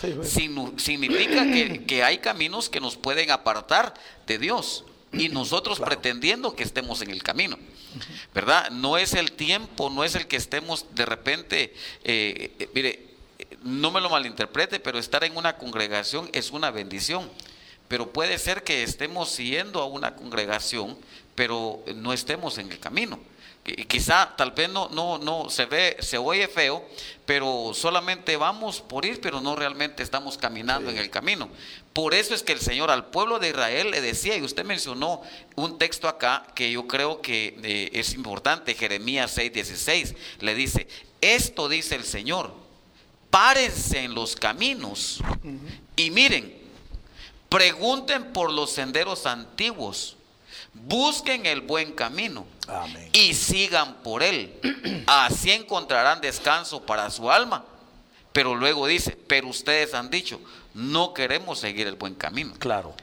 [0.77, 3.93] significa que, hay caminos que nos pueden apartar
[4.25, 7.57] de Dios y nosotros pretendiendo que estemos en el camino.
[8.33, 8.69] ¿Verdad?
[8.71, 13.07] No es el tiempo, no es el que estemos de repente, eh, eh, mire,
[13.63, 17.29] no me lo malinterprete, pero estar en una congregación es una bendición.
[17.87, 20.97] Pero puede ser que estemos siguiendo a una congregación,
[21.35, 23.17] pero no estemos en el camino
[23.87, 26.87] quizá tal vez no, no, no se ve, se oye feo,
[27.25, 31.49] pero solamente vamos por ir, pero no realmente estamos caminando en el camino.
[31.93, 35.21] Por eso es que el Señor al pueblo de Israel le decía, y usted mencionó
[35.55, 40.87] un texto acá que yo creo que eh, es importante, Jeremías 6:16, le dice,
[41.19, 42.53] esto dice el Señor,
[43.29, 45.19] párense en los caminos
[45.95, 46.55] y miren,
[47.49, 50.17] pregunten por los senderos antiguos
[50.85, 52.45] Busquen el buen camino
[53.13, 54.53] y sigan por él.
[55.07, 57.63] Así encontrarán descanso para su alma.
[58.31, 60.39] Pero luego dice, pero ustedes han dicho,
[60.73, 62.53] no queremos seguir el buen camino.
[62.59, 62.93] Claro.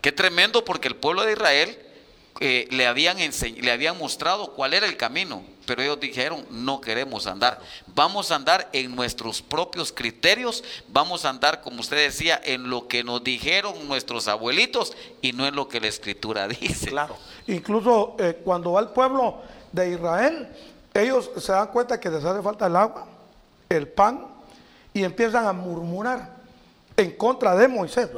[0.00, 1.78] Qué tremendo porque el pueblo de Israel
[2.40, 7.60] le, habían le habían mostrado cuál era el camino, pero ellos dijeron, no queremos andar.
[7.86, 12.88] Vamos a andar en nuestros propios criterios, vamos a andar, como usted decía, en lo
[12.88, 16.90] que nos dijeron nuestros abuelitos y no en lo que la escritura dice.
[16.90, 17.16] Claro.
[17.46, 19.42] Incluso eh, cuando va el pueblo
[19.72, 20.48] de Israel,
[20.92, 23.06] ellos se dan cuenta que les hace falta el agua,
[23.68, 24.26] el pan,
[24.92, 26.30] y empiezan a murmurar
[26.96, 28.08] en contra de Moisés.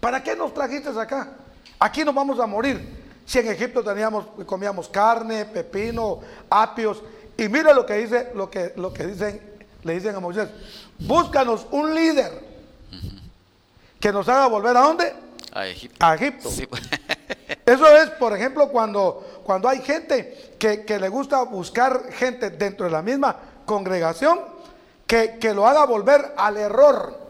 [0.00, 1.34] ¿Para qué nos trajiste acá?
[1.78, 3.03] Aquí nos vamos a morir.
[3.26, 7.02] Si en Egipto teníamos, comíamos carne, pepino, apios.
[7.36, 9.40] Y mira lo que dice, lo que, lo que dicen,
[9.82, 10.48] le dicen a Moisés,
[10.98, 12.54] búscanos un líder
[13.98, 15.14] que nos haga volver a dónde?
[15.52, 16.04] A Egipto.
[16.04, 16.50] A Egipto.
[17.66, 22.92] Eso es, por ejemplo, cuando, cuando hay gente que, le gusta buscar gente dentro de
[22.92, 24.40] la misma congregación
[25.06, 27.24] que, que lo haga volver al error.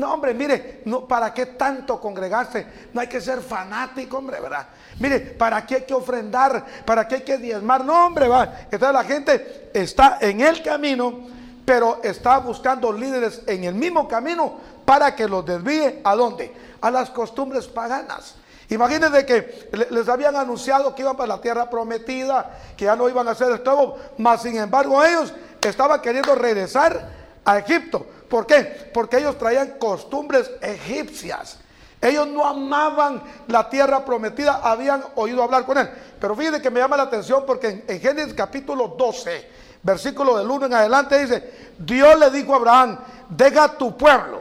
[0.00, 2.66] No, hombre, mire, no, ¿para qué tanto congregarse?
[2.92, 4.66] No hay que ser fanático, hombre, ¿verdad?
[5.00, 6.64] Mire, ¿para qué hay que ofrendar?
[6.84, 7.84] ¿Para qué hay que diezmar?
[7.84, 8.66] No, hombre, va.
[8.70, 11.20] Entonces la gente está en el camino,
[11.64, 16.52] pero está buscando líderes en el mismo camino para que los desvíe a dónde?
[16.82, 18.34] A las costumbres paganas.
[18.68, 23.26] Imagínense que les habían anunciado que iban para la tierra prometida, que ya no iban
[23.26, 25.32] a ser esclavos, mas sin embargo ellos
[25.62, 27.08] estaban queriendo regresar
[27.44, 28.06] a Egipto.
[28.28, 28.90] ¿Por qué?
[28.92, 31.59] Porque ellos traían costumbres egipcias.
[32.00, 35.90] Ellos no amaban la tierra prometida, habían oído hablar con él.
[36.18, 39.50] Pero fíjense que me llama la atención porque en, Génesis capítulo 12,
[39.82, 44.40] versículo del 1 en adelante dice, Dios le dijo a Abraham, deja tu pueblo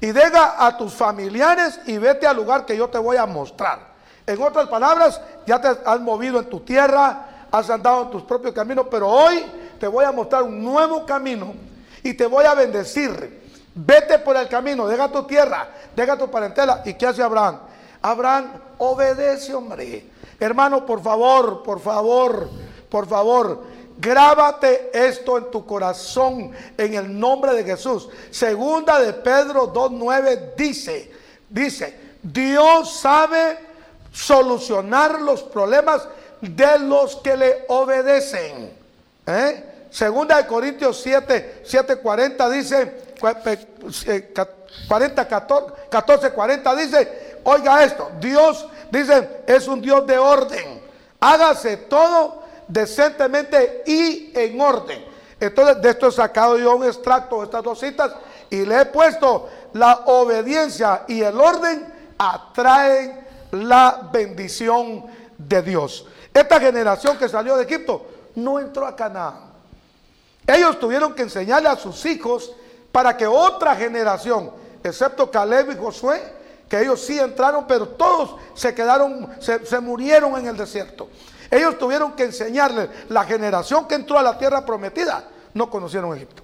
[0.00, 3.94] y deja a tus familiares y vete al lugar que yo te voy a mostrar.
[4.26, 8.52] En otras palabras, ya te has movido en tu tierra, has andado en tus propios
[8.52, 9.44] caminos, pero hoy
[9.80, 11.54] te voy a mostrar un nuevo camino
[12.02, 13.43] y te voy a bendecir.
[13.74, 16.82] Vete por el camino, deja tu tierra, deja tu parentela.
[16.84, 17.58] ¿Y qué hace Abraham?
[18.00, 20.06] Abraham obedece, hombre.
[20.38, 22.48] Hermano, por favor, por favor,
[22.88, 23.64] por favor,
[23.98, 28.08] grábate esto en tu corazón en el nombre de Jesús.
[28.30, 31.10] Segunda de Pedro 2.9 dice,
[31.48, 33.58] dice, Dios sabe
[34.12, 36.06] solucionar los problemas
[36.40, 38.72] de los que le obedecen.
[39.26, 39.73] ¿Eh?
[39.94, 43.14] Segunda de Corintios 7, 7.40 dice,
[44.88, 45.28] 40,
[45.88, 50.82] 14, 40 dice, oiga esto, Dios dice, es un Dios de orden.
[51.20, 55.04] Hágase todo decentemente y en orden.
[55.38, 58.10] Entonces, de esto he sacado yo un extracto de estas dos citas
[58.50, 61.86] y le he puesto la obediencia y el orden
[62.18, 65.04] atraen la bendición
[65.38, 66.04] de Dios.
[66.34, 68.04] Esta generación que salió de Egipto
[68.34, 69.53] no entró a Canaán.
[70.46, 72.52] Ellos tuvieron que enseñarle a sus hijos
[72.92, 74.50] para que otra generación,
[74.82, 76.22] excepto Caleb y Josué,
[76.68, 81.08] que ellos sí entraron, pero todos se quedaron, se, murieron en el desierto.
[81.50, 86.42] Ellos tuvieron que enseñarle, la generación que entró a la tierra prometida, no conocieron Egipto.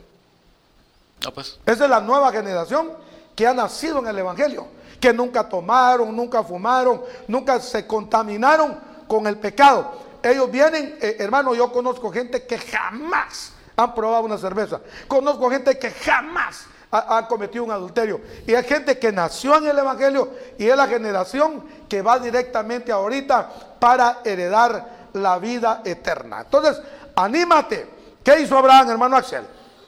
[1.34, 1.58] pues.
[1.66, 2.92] Esa es la nueva generación
[3.34, 4.66] que ha nacido en el Evangelio,
[5.00, 9.92] que nunca tomaron, nunca fumaron, nunca se contaminaron con el pecado.
[10.22, 13.52] Ellos vienen, eh, hermano, yo conozco gente que jamás
[13.82, 14.80] han probado una cerveza.
[15.08, 18.20] Conozco gente que jamás ha, cometido un adulterio.
[18.46, 22.92] Y hay gente que nació en el Evangelio y es la generación que va directamente
[22.92, 26.42] ahorita para heredar la vida eterna.
[26.42, 26.80] Entonces,
[27.14, 28.00] anímate.
[28.22, 29.44] ¿Qué hizo Abraham, hermano Axel?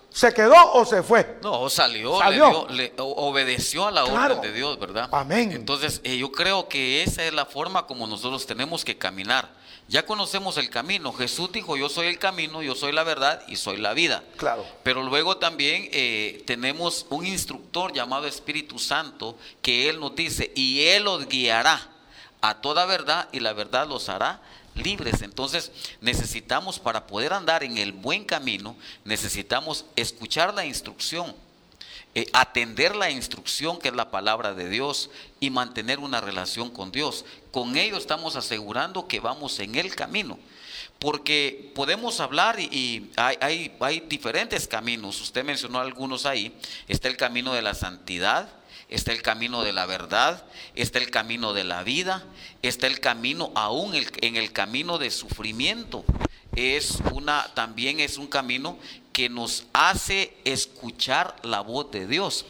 [0.09, 1.39] ¿Se quedó o se fue?
[1.43, 2.67] No, salió, salió.
[2.69, 5.09] Le, obedeció a la orden de Dios, ¿verdad?
[5.11, 5.53] Amén.
[5.53, 9.51] Entonces, eh, yo creo que esa es la forma como nosotros tenemos que caminar
[9.93, 11.13] ya conocemos el camino.
[11.13, 14.25] Jesús dijo, yo soy el camino, yo soy la verdad y soy la vida.
[14.39, 14.65] Claro.
[14.83, 20.81] Pero luego también eh, tenemos un instructor llamado Espíritu Santo que Él nos dice, y
[20.85, 21.91] Él los guiará
[22.41, 24.41] a toda verdad y la verdad los hará
[24.75, 25.21] libres.
[25.21, 28.75] Entonces necesitamos para poder andar en el buen camino,
[29.05, 31.35] necesitamos escuchar la instrucción
[32.15, 35.09] eh, atender la instrucción que es la palabra de Dios
[35.41, 37.25] y mantener una relación con Dios.
[37.51, 40.39] Con ello estamos asegurando que vamos en el camino.
[40.99, 45.21] Porque podemos hablar y, hay, hay, hay diferentes caminos.
[45.23, 46.55] Usted mencionó algunos ahí.
[46.87, 48.49] Está el camino de la santidad,
[48.89, 50.45] está el camino de la verdad,
[50.75, 52.25] está el camino de la vida,
[52.61, 56.05] está el camino aún en el camino de sufrimiento.
[56.55, 58.79] Es una, también es un camino
[59.13, 62.45] que nos hace escuchar la voz de Dios.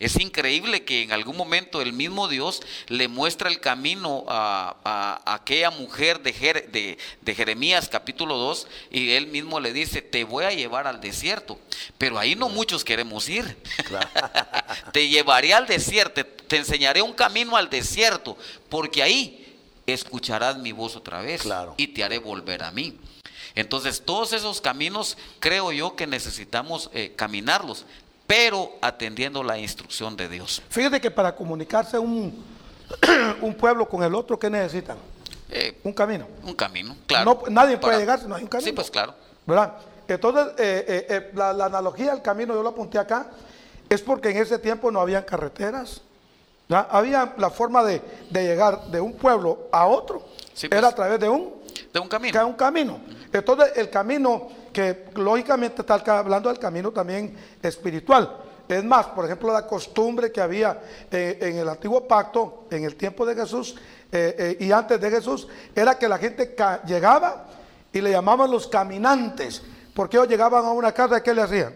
[0.00, 5.70] Es increíble que en algún momento el mismo Dios le muestra el camino a, aquella
[5.70, 10.86] mujer de, de, Jeremías capítulo 2 y él mismo le dice, te voy a llevar
[10.86, 11.60] al desierto.
[11.98, 13.58] Pero ahí no muchos queremos ir.
[14.92, 18.38] te llevaré al desierto, te enseñaré un camino al desierto,
[18.70, 19.54] porque ahí
[19.86, 21.42] escucharás mi voz otra vez
[21.76, 22.98] y te haré volver a mí.
[23.54, 27.84] Entonces, todos esos caminos creo yo que necesitamos eh, caminarlos,
[28.26, 30.62] pero atendiendo la instrucción de Dios.
[30.68, 32.44] Fíjate que para comunicarse un,
[33.40, 34.98] un pueblo con el otro, ¿qué necesitan?
[35.50, 36.28] Eh, un camino.
[36.44, 37.42] Un camino, claro.
[37.50, 38.68] nadie puede llegar si no hay un camino.
[38.68, 39.14] Sí, pues claro.
[39.46, 39.74] ¿Verdad?
[40.06, 43.30] Entonces, eh, la, analogía del camino, yo lo apunté acá,
[43.88, 46.02] es porque en ese tiempo no habían carreteras.
[46.68, 50.22] Había la forma de, llegar de un pueblo a otro.
[50.62, 50.84] Era pues.
[50.84, 51.59] a través de un,
[51.92, 52.38] de un camino.
[52.38, 53.00] De un camino.
[53.32, 58.36] Entonces el camino que lógicamente está hablando del camino también espiritual.
[58.68, 60.80] Es más, por ejemplo, la costumbre que había
[61.10, 63.74] eh, en el antiguo pacto, en el tiempo de Jesús
[64.12, 66.54] eh, eh, y antes de Jesús, era que la gente
[66.86, 67.46] llegaba
[67.92, 69.62] y le llamaban los caminantes.
[69.92, 71.74] Porque ellos llegaban a una casa, ¿qué le hacían?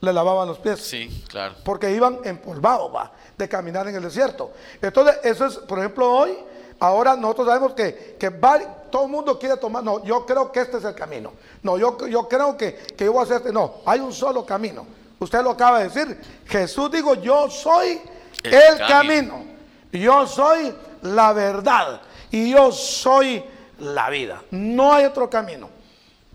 [0.00, 0.80] Le lavaban los pies.
[0.80, 1.56] Sí, claro.
[1.64, 4.52] Porque iban empolvados, va, de caminar en el desierto.
[4.80, 6.38] Entonces, eso es, por ejemplo, hoy
[6.80, 8.16] Ahora nosotros sabemos que,
[8.90, 11.32] todo el mundo quiere tomar, no, yo creo que este es el camino.
[11.62, 13.52] No, yo, yo creo que, que yo voy a hacer este.
[13.52, 14.86] No, hay un solo camino.
[15.18, 16.20] Usted lo acaba de decir.
[16.46, 18.00] Jesús dijo, yo soy
[18.42, 19.44] el, camino.
[19.92, 22.00] Yo soy la verdad.
[22.30, 23.44] Y yo soy
[23.80, 24.42] la vida.
[24.50, 25.68] No hay otro camino.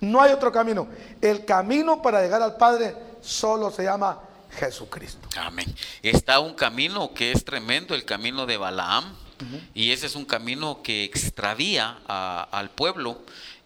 [0.01, 0.87] No hay otro camino.
[1.21, 4.19] El camino para llegar al Padre solo se llama
[4.51, 5.29] Jesucristo.
[5.39, 5.73] Amén.
[6.01, 9.22] Está un camino que es tremendo, el camino de Balaam
[9.73, 13.21] y ese es un camino que extravía al pueblo.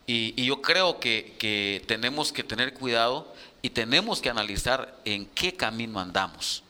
[0.06, 6.00] Y, yo creo que, tenemos que tener cuidado y tenemos que analizar en qué camino
[6.00, 6.62] andamos.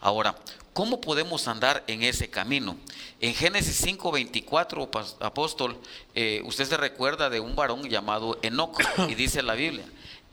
[0.00, 0.34] Ahora,
[0.72, 2.76] ¿cómo podemos andar en ese camino?
[3.20, 4.88] En Génesis 5:24,
[5.20, 5.78] apóstol,
[6.14, 9.84] eh, usted se recuerda de un varón llamado Enoch y dice la Biblia,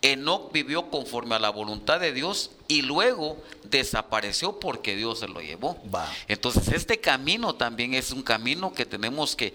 [0.01, 5.41] Enoch vivió conforme a la voluntad de Dios y luego desapareció porque Dios se lo
[5.41, 5.77] llevó.
[6.27, 9.53] Entonces este camino también es un camino que tenemos que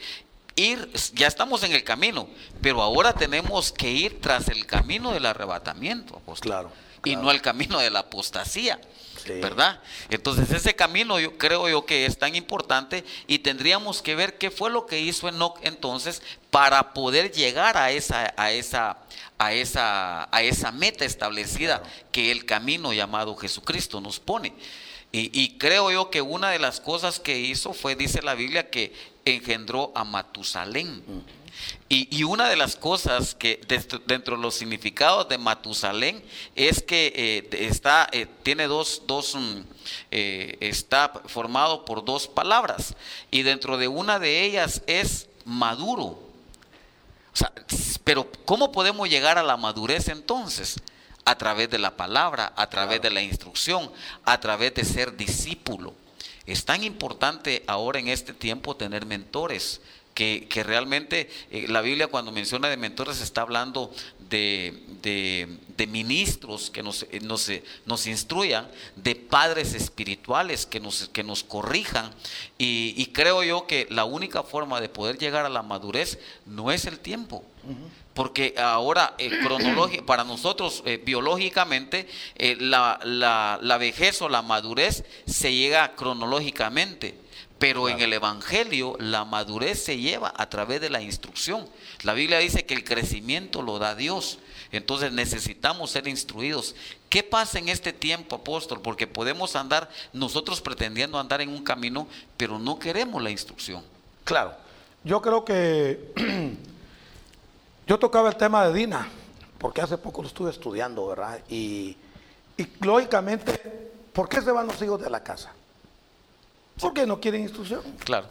[0.56, 2.28] ir, ya estamos en el camino,
[2.60, 6.20] pero ahora tenemos que ir tras el camino del arrebatamiento.
[6.40, 6.70] Claro,
[7.04, 8.80] Y no el camino de la apostasía.
[9.26, 9.80] ¿Verdad?
[10.10, 14.50] Entonces ese camino yo creo yo que es tan importante y tendríamos que ver qué
[14.50, 18.98] fue lo que hizo Enoch entonces para poder llegar a esa, a esa,
[19.38, 24.54] a esa, a esa meta establecida que el camino llamado Jesucristo nos pone.
[25.14, 28.94] Y, creo yo que una de las cosas que hizo fue, dice la Biblia, que
[29.24, 31.02] engendró a Matusalén.
[31.88, 33.60] Y, una de las cosas que
[34.06, 36.24] dentro de los significados de Matusalén
[36.56, 39.60] es que eh, está, eh, tiene dos, dos mm,
[40.10, 42.94] eh, está formado por dos palabras.
[43.30, 46.18] Y dentro de una de ellas es maduro.
[47.32, 47.52] O sea,
[48.04, 50.80] pero ¿cómo podemos llegar a la madurez entonces?
[51.24, 53.90] a través de la palabra, a través de la instrucción,
[54.24, 55.94] a través de ser discípulo.
[56.46, 59.80] Es tan importante ahora en este tiempo tener mentores,
[60.14, 63.90] que, realmente eh, la Biblia cuando menciona de mentores está hablando
[64.28, 71.08] de, de, ministros que nos, eh, nos, eh, nos, instruyan, de padres espirituales que nos,
[71.08, 72.12] que nos corrijan.
[72.56, 76.86] Y, creo yo que la única forma de poder llegar a la madurez no es
[76.86, 77.44] el tiempo.
[78.14, 79.30] Porque ahora, eh,
[80.06, 87.14] para nosotros eh, biológicamente, eh, la, la, vejez o la madurez se llega cronológicamente.
[87.58, 91.68] Pero en el Evangelio la madurez se lleva a través de la instrucción.
[92.02, 94.40] La Biblia dice que el crecimiento lo da Dios.
[94.72, 96.74] Entonces necesitamos ser instruidos.
[97.08, 98.80] ¿Qué pasa en este tiempo, apóstol?
[98.80, 103.84] Porque podemos andar nosotros pretendiendo andar en un camino, pero no queremos la instrucción.
[104.24, 104.54] Claro.
[105.04, 106.00] Yo creo que
[107.92, 109.06] Yo tocaba el tema de Dina,
[109.58, 111.38] porque hace poco lo estuve estudiando, ¿verdad?
[111.50, 111.94] Y,
[112.80, 113.52] lógicamente,
[114.14, 115.52] ¿por qué se van los hijos de la casa?
[116.80, 117.82] Porque no quieren instrucción.
[118.02, 118.28] Claro.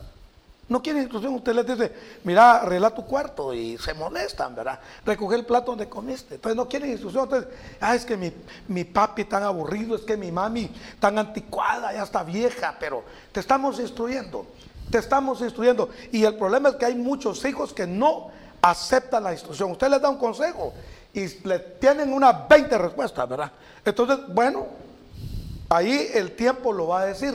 [0.68, 1.36] No quieren instrucción.
[1.36, 1.94] Usted les dice,
[2.24, 4.80] mira, arregla tu cuarto y se molestan, ¿verdad?
[5.06, 6.34] Recoge el plato donde comiste.
[6.34, 7.26] Entonces no quieren instrucción.
[7.26, 8.34] Entonces, ah, es que mi,
[8.68, 13.40] mi papi tan aburrido, es que mi mami tan anticuada, ya está vieja, pero te
[13.40, 14.44] estamos instruyendo.
[14.90, 15.92] Te estamos instruyendo.
[16.12, 19.72] Y el problema es que hay muchos hijos que no aceptan la instrucción.
[19.72, 20.74] Usted les da un consejo
[21.14, 23.52] y le tienen unas 20 respuestas, ¿verdad?
[23.84, 24.68] Entonces, bueno,
[25.70, 27.34] ahí el tiempo lo va a decir.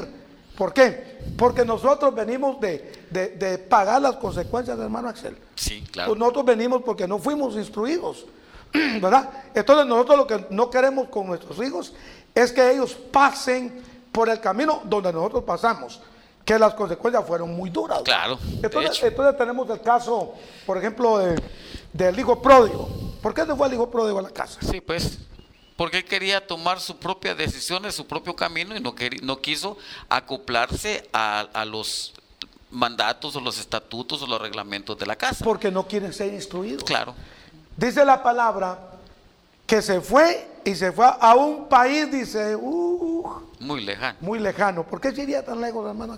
[0.56, 1.18] ¿Por qué?
[1.36, 5.36] Porque nosotros venimos de, pagar las consecuencias, hermano Axel.
[5.54, 6.10] Sí, claro.
[6.10, 8.24] Pues nosotros venimos porque no fuimos instruidos,
[8.72, 9.28] ¿verdad?
[9.54, 11.92] Entonces nosotros lo que no queremos con nuestros hijos
[12.34, 16.00] es que ellos pasen por el camino donde nosotros pasamos
[16.46, 18.02] que las consecuencias fueron muy duras.
[18.04, 18.38] Claro.
[18.62, 20.32] Entonces, entonces tenemos el caso,
[20.64, 21.18] por ejemplo,
[21.92, 22.88] del hijo pródigo.
[23.20, 24.60] ¿Por qué no fue el hijo pródigo a la casa?
[24.62, 25.18] Sí, pues,
[25.74, 29.76] porque él quería tomar su propia decisión, su propio camino y no, no quiso
[30.08, 32.14] acoplarse a, los
[32.70, 35.44] mandatos o los estatutos o los reglamentos de la casa.
[35.44, 36.84] Porque no quieren ser instruidos.
[36.84, 37.12] Claro.
[37.76, 38.78] Dice la palabra
[39.66, 44.18] que se fue y se fue a un país, dice, uh, muy lejano.
[44.20, 44.82] Muy lejano.
[44.82, 46.16] ¿Por qué se iría tan lejos, hermano?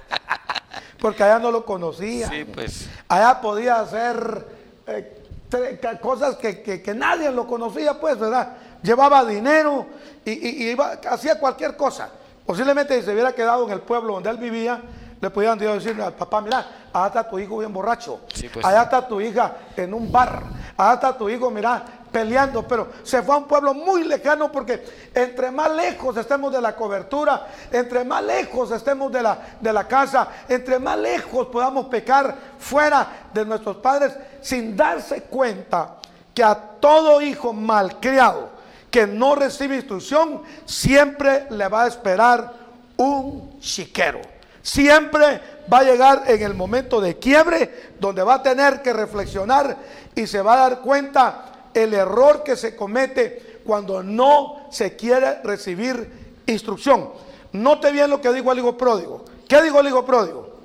[1.00, 2.28] Porque allá no lo conocía.
[2.28, 2.86] Sí, pues.
[3.08, 4.46] Allá podía hacer
[4.86, 8.58] eh, cosas que, nadie lo conocía, pues, ¿verdad?
[8.82, 9.86] Llevaba dinero
[10.22, 12.10] y, iba, hacía cualquier cosa.
[12.44, 14.82] Posiblemente si se hubiera quedado en el pueblo donde él vivía,
[15.18, 18.20] le podían decir al papá, mira, allá está tu hijo bien borracho,
[18.52, 18.64] pues.
[18.64, 20.42] allá está tu hija en un bar,
[20.76, 21.84] allá está tu hijo, mira,
[22.16, 24.82] peleando, pero se fue a un pueblo muy lejano porque
[25.14, 29.86] entre más lejos estemos de la cobertura, entre más lejos estemos de la, de la
[29.86, 35.96] casa, entre más lejos podamos pecar fuera de nuestros padres, sin darse cuenta
[36.32, 38.48] que a todo hijo malcriado
[38.90, 42.50] que no recibe instrucción, siempre le va a esperar
[42.96, 44.22] un chiquero.
[44.62, 49.76] Siempre va a llegar en el momento de quiebre donde va a tener que reflexionar
[50.14, 55.42] y se va a dar cuenta el error que se comete cuando no se quiere
[55.42, 56.10] recibir
[56.46, 57.10] instrucción.
[57.52, 59.24] Note bien lo que dijo el hijo pródigo.
[59.46, 60.56] ¿Qué dijo el hijo pródigo?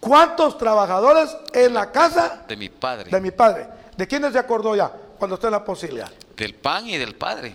[0.00, 2.44] ¿Cuántos trabajadores en la casa?
[2.48, 3.10] De mi padre.
[3.10, 3.68] De mi padre.
[3.96, 6.10] ¿De quiénes se acordó ya cuando está en la posibilidad?
[6.36, 7.54] Del pan y del padre.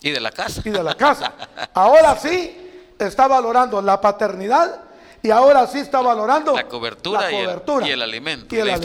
[0.00, 0.62] Y de la casa.
[0.64, 1.32] Y de la casa.
[1.74, 4.80] Ahora sí está valorando la paternidad
[5.22, 8.54] y ahora sí está valorando la cobertura, Y, el, alimento.
[8.54, 8.78] Y, la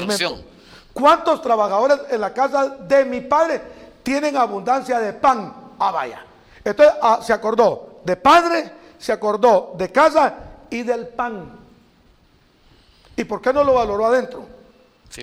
[0.98, 3.62] ¿Cuántos trabajadores en la casa de mi padre
[4.02, 5.54] tienen abundancia de pan?
[5.78, 6.26] Ah, vaya.
[6.64, 10.34] Entonces ah, se acordó de padre, se acordó de casa
[10.72, 11.52] y del pan.
[13.16, 14.48] ¿Y por qué no lo valoró adentro?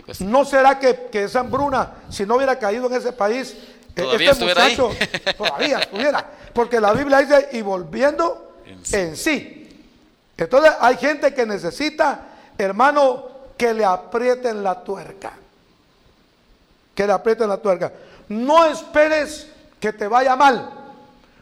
[0.07, 0.21] Pues.
[0.21, 3.57] ¿No será que, esa hambruna, si no hubiera caído en ese país,
[3.97, 4.91] e-, todavía este muchacho
[5.37, 6.25] todavía estuviera?
[6.53, 8.61] Porque la Biblia dice, y volviendo
[8.93, 9.61] en sí.
[10.37, 12.21] Entonces hay gente que necesita,
[12.57, 13.25] hermano,
[13.57, 15.33] que le aprieten la tuerca.
[16.95, 17.93] Que le aprieten la tuerca.
[18.29, 20.71] No esperes que te vaya mal.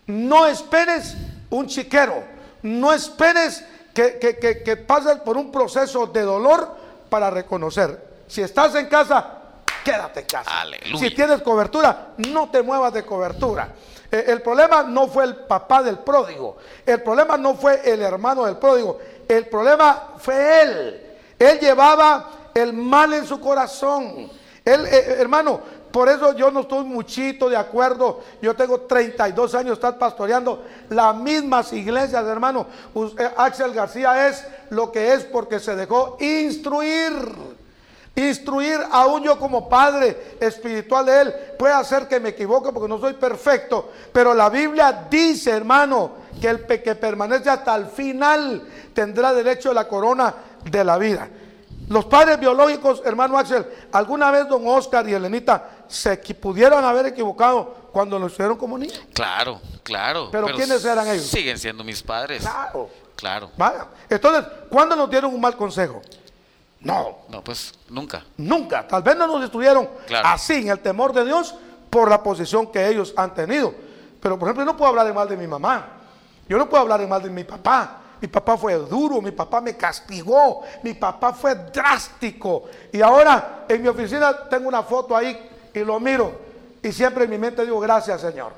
[0.07, 1.17] No esperes
[1.51, 2.25] un chiquero.
[2.63, 4.19] No esperes que,
[4.65, 6.77] que, pases por un proceso de dolor
[7.09, 8.23] para reconocer.
[8.27, 9.39] Si estás en casa,
[9.85, 10.51] quédate en casa.
[10.99, 13.69] Si tienes cobertura, no te muevas de cobertura.
[14.11, 16.57] Eh, el problema no fue el papá del pródigo.
[16.85, 18.99] El problema no fue el hermano del pródigo.
[19.29, 21.07] El problema fue él.
[21.39, 24.31] Él llevaba el mal en su corazón.
[24.65, 25.61] Él, eh, hermano,
[25.93, 28.21] por eso yo no estoy muchito de acuerdo.
[28.41, 32.67] Yo tengo 32 años, estar pastoreando las mismas iglesias, hermano.
[33.19, 37.13] Eh, Axel García es lo que es porque se dejó instruir.
[38.15, 41.35] Instruir aún yo como padre espiritual de él.
[41.59, 43.91] Puede hacer que me equivoque porque no soy perfecto.
[44.13, 49.75] Pero la Biblia dice, hermano, que el que permanece hasta el final tendrá derecho a
[49.75, 50.35] la corona
[50.71, 51.29] de la vida.
[51.89, 57.75] Los padres biológicos, hermano Axel, alguna vez don Oscar y Elenita se pudieron haber equivocado
[57.93, 59.01] cuando los hicieron como niños.
[59.13, 60.29] Claro, claro.
[60.31, 61.27] Pero, ¿quiénes eran ellos?
[61.27, 62.43] Siguen siendo mis padres.
[62.43, 62.89] Claro.
[63.17, 63.51] Claro.
[63.57, 63.87] Vaya.
[64.09, 66.03] Entonces, ¿cuándo nos dieron un mal consejo?
[66.81, 67.19] No.
[67.29, 68.25] No, pues nunca.
[68.37, 68.87] Nunca.
[68.87, 69.89] Tal vez no nos estuvieron
[70.25, 71.55] así en el temor de Dios
[71.89, 73.73] por la posición que ellos han tenido.
[74.21, 75.87] Pero, por ejemplo, yo no puedo hablar de mal de mi mamá.
[76.49, 78.02] Yo no puedo hablar de mal de mi papá.
[78.23, 82.67] Mi papá fue duro, mi papá me castigó, mi papá fue drástico.
[82.93, 86.33] Y ahora en mi oficina tengo una foto ahí y lo miro.
[86.81, 88.53] Y siempre en mi mente digo, gracias Señor,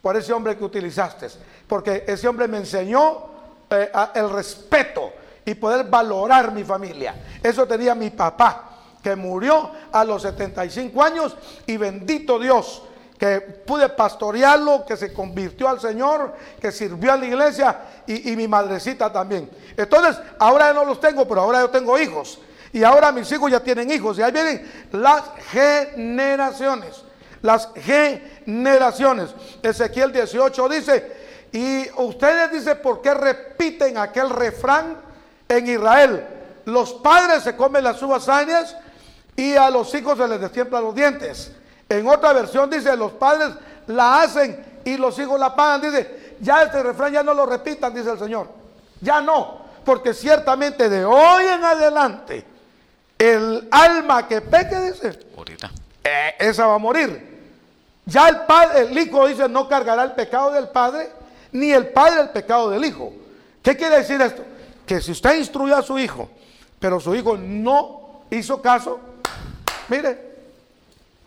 [0.00, 1.26] por ese hombre que utilizaste.
[1.66, 3.24] Porque ese hombre me enseñó
[3.68, 5.12] eh, el respeto
[5.44, 7.16] y poder valorar mi familia.
[7.42, 8.70] Eso tenía mi papá,
[9.02, 12.82] que murió a los 75 años y bendito Dios
[13.18, 18.46] que pude pastorearlo, que se convirtió al Señor, que sirvió a la iglesia y, mi
[18.46, 19.50] madrecita también.
[19.76, 22.38] Entonces, ahora no los tengo, pero ahora yo tengo hijos.
[22.72, 24.18] Y ahora mis hijos ya tienen hijos.
[24.18, 27.02] Y ahí vienen las generaciones.
[27.42, 29.30] Las generaciones.
[29.62, 31.16] Ezequiel 18 dice,
[31.52, 34.96] y ustedes dicen, ¿por qué repiten aquel refrán
[35.48, 36.24] en Israel?
[36.66, 38.28] Los padres se comen las uvas
[39.34, 41.52] y a los hijos se les destiemplan los dientes.
[41.88, 43.50] En otra versión dice, los padres
[43.86, 45.80] la hacen y los hijos la pagan.
[45.80, 48.48] Dice, ya este refrán ya no lo repitan, dice el Señor.
[49.00, 52.44] Ya no, porque ciertamente de hoy en adelante,
[53.18, 55.18] el alma que peque, dice,
[56.04, 57.26] eh, esa va a morir.
[58.04, 61.10] Ya el padre, el hijo dice, no cargará el pecado del padre,
[61.52, 63.12] ni el padre el pecado del hijo.
[63.62, 64.42] ¿Qué quiere decir esto?
[64.86, 66.28] Que si usted instruyó a su hijo,
[66.78, 69.00] pero su hijo no hizo caso,
[69.88, 70.27] mire,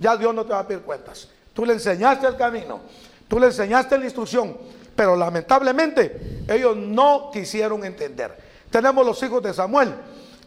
[0.01, 1.29] ya Dios no te va a pedir cuentas.
[1.53, 2.81] Tú le enseñaste el camino,
[3.27, 4.57] tú le enseñaste la instrucción,
[4.95, 8.35] pero lamentablemente ellos no quisieron entender.
[8.69, 9.93] Tenemos los hijos de Samuel.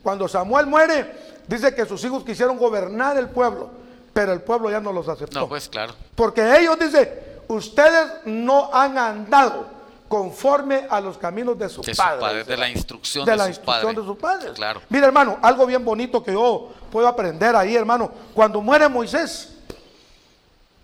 [0.02, 1.06] Cuando Samuel muere,
[1.46, 3.70] dice que sus hijos quisieron gobernar el pueblo,
[4.12, 5.40] pero el pueblo ya no los aceptó.
[5.40, 5.94] No, pues claro.
[6.16, 9.66] Porque ellos dice, ustedes no han andado
[10.08, 12.46] conforme a los caminos de sus padres.
[12.46, 14.52] de la instrucción de, la instrucción de sus padres.
[14.52, 14.82] Claro.
[14.88, 18.12] Mira, hermano, algo bien bonito que yo puedo aprender ahí, hermano.
[18.34, 19.56] Cuando muere Moisés,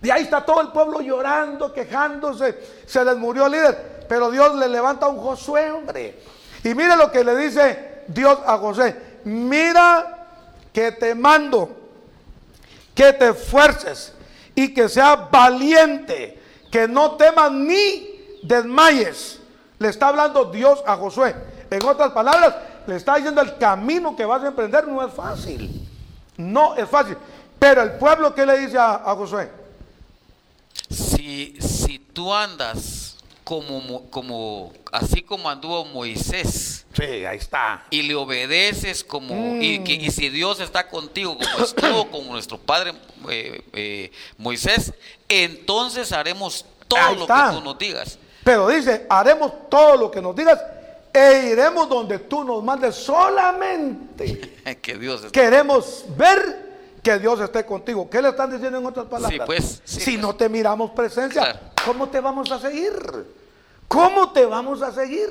[0.02, 4.54] y ahí está todo el pueblo llorando, quejándose, se les murió el líder, pero Dios
[4.56, 6.18] le levanta a un Josué, hombre.
[6.64, 10.26] Y mira lo que le dice Dios a José, mira
[10.72, 11.70] que te mando,
[12.94, 14.14] que te esfuerces
[14.54, 16.40] y que seas valiente,
[16.70, 18.09] que no temas ni
[18.42, 19.40] desmayes.
[19.78, 21.34] Le está hablando Dios a Josué.
[21.70, 22.54] En otras palabras,
[22.86, 25.88] le está diciendo el camino que vas a emprender no es fácil.
[26.36, 27.16] No es fácil.
[27.58, 29.50] Pero el pueblo, ¿qué le dice a, Josué?
[30.88, 36.86] Si, si tú andas como, como, así como anduvo Moisés.
[36.94, 37.84] Sí, ahí está.
[37.90, 42.58] Y le obedeces como, y, que, y si Dios está contigo, como estuvo con nuestro
[42.58, 42.92] padre
[43.28, 44.92] eh, eh, Moisés,
[45.28, 48.18] entonces haremos todo lo que tú nos digas.
[48.44, 50.58] Pero dice, haremos todo lo que nos digas
[51.12, 54.56] e iremos donde tú nos mandes solamente.
[54.82, 56.70] que Dios Queremos ver
[57.02, 58.08] que Dios esté contigo.
[58.08, 59.32] ¿Qué le están diciendo en otras palabras?
[59.32, 62.94] Sí, pues, si no te miramos presencia, ¿cómo te vamos a seguir?
[63.88, 65.28] ¿Cómo te vamos a seguir?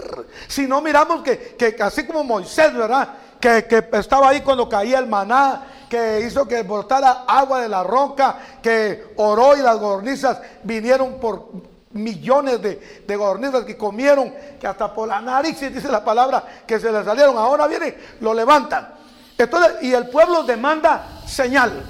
[0.47, 3.07] Si no miramos que, que así como Moisés, ¿verdad?
[3.39, 7.83] Que, que, estaba ahí cuando caía el maná, que hizo que brotara agua de la
[7.83, 14.93] roca, que oró y las gornizas vinieron por millones de, de que comieron, que hasta
[14.93, 17.37] por la nariz, dice la palabra, que se le salieron.
[17.37, 18.95] Ahora viene, lo levantan.
[19.37, 21.83] Entonces, y el pueblo demanda señal.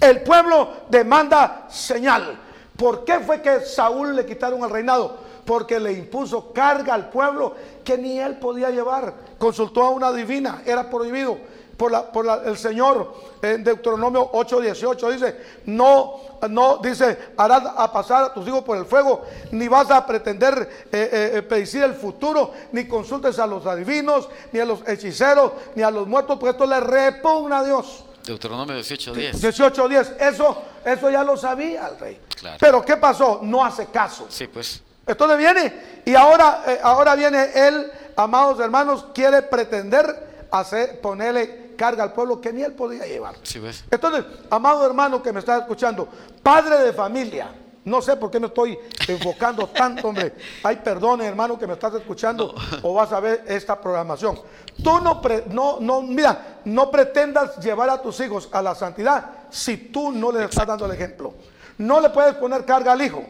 [0.00, 2.40] El pueblo demanda señal.
[2.76, 5.18] ¿Por qué fue que Saúl le quitaron el reinado?
[5.44, 9.14] Porque le impuso carga al pueblo que ni él podía llevar.
[9.38, 11.38] Consultó a una divina, era prohibido.
[11.76, 18.24] Por, la, por el Señor en Deuteronomio 8:18 dice, no, no, dice, harás a pasar
[18.24, 22.52] a tus hijos por el fuego, ni vas a pretender eh, eh, predecir el futuro,
[22.72, 26.66] ni consultes a los adivinos, ni a los hechiceros, ni a los muertos, porque esto
[26.66, 28.04] le repugna a Dios.
[28.24, 29.32] Deuteronomio 18:10.
[29.34, 32.20] 18:10, eso, eso ya lo sabía el rey.
[32.58, 33.40] Pero ¿qué pasó?
[33.42, 34.26] No hace caso.
[34.28, 34.82] Sí, pues.
[35.06, 42.02] Entonces viene y ahora, eh, ahora viene él, amados hermanos, quiere pretender hacer, ponerle carga
[42.02, 43.36] al pueblo que ni él podía llevar.
[43.42, 43.60] Sí.
[43.90, 46.08] Entonces, amado hermano que me está escuchando,
[46.42, 47.50] padre de familia,
[47.84, 50.34] no sé por qué me estoy enfocando tanto, hombre.
[50.62, 54.40] Ay, perdone, hermano, que me estás escuchando o vas a ver esta programación.
[54.82, 55.20] Tú no,
[55.50, 60.32] no, no, mira, no pretendas llevar a tus hijos a la santidad si tú no
[60.32, 61.34] les estás dando el ejemplo.
[61.76, 63.22] No le puedes poner carga al hijo,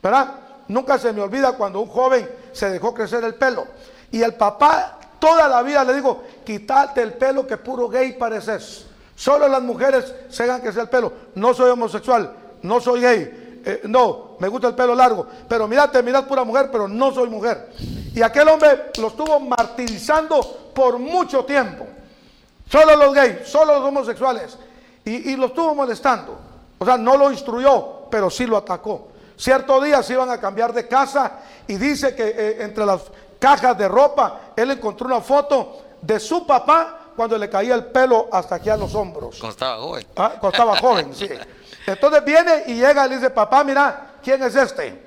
[0.00, 0.34] ¿verdad?
[0.68, 3.66] Nunca se me olvida cuando un joven se dejó crecer el pelo
[4.12, 8.86] y el papá toda la vida le dijo, quítate el pelo que puro gay pareces.
[9.14, 11.12] Solo las mujeres se hagan crecer el pelo.
[11.34, 13.62] No soy homosexual, no soy gay.
[13.64, 15.26] Eh, no, me gusta el pelo largo.
[15.48, 17.70] Pero mirate, mirad pura mujer, pero no soy mujer.
[18.14, 21.86] Y aquel hombre lo estuvo martirizando por mucho tiempo.
[22.70, 24.56] Solo los gays, solo los homosexuales.
[25.04, 26.38] Y, y lo estuvo molestando.
[26.78, 29.08] O sea, no lo instruyó, pero sí lo atacó.
[29.36, 33.02] Cierto día se iban a cambiar de casa y dice que eh, entre las
[33.38, 38.28] cajas de ropa él encontró una foto de su papá cuando le caía el pelo
[38.30, 39.38] hasta aquí a los hombros.
[39.38, 40.06] Cuando estaba joven.
[40.16, 41.28] Ah, cuando estaba joven, sí.
[41.86, 45.02] Entonces viene y llega y le dice, papá, mira, ¿quién es este?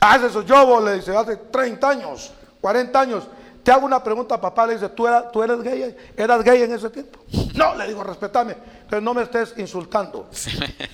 [0.00, 3.24] Ah, ese soy yo, le dice, hace 30 años, 40 años.
[3.62, 5.94] Te hago una pregunta, papá, le dice, ¿tú, ¿tú eres gay?
[6.16, 7.18] ¿Eras gay en ese tiempo?
[7.60, 8.56] No, le digo, respetame,
[8.88, 10.28] pero no me estés insultando.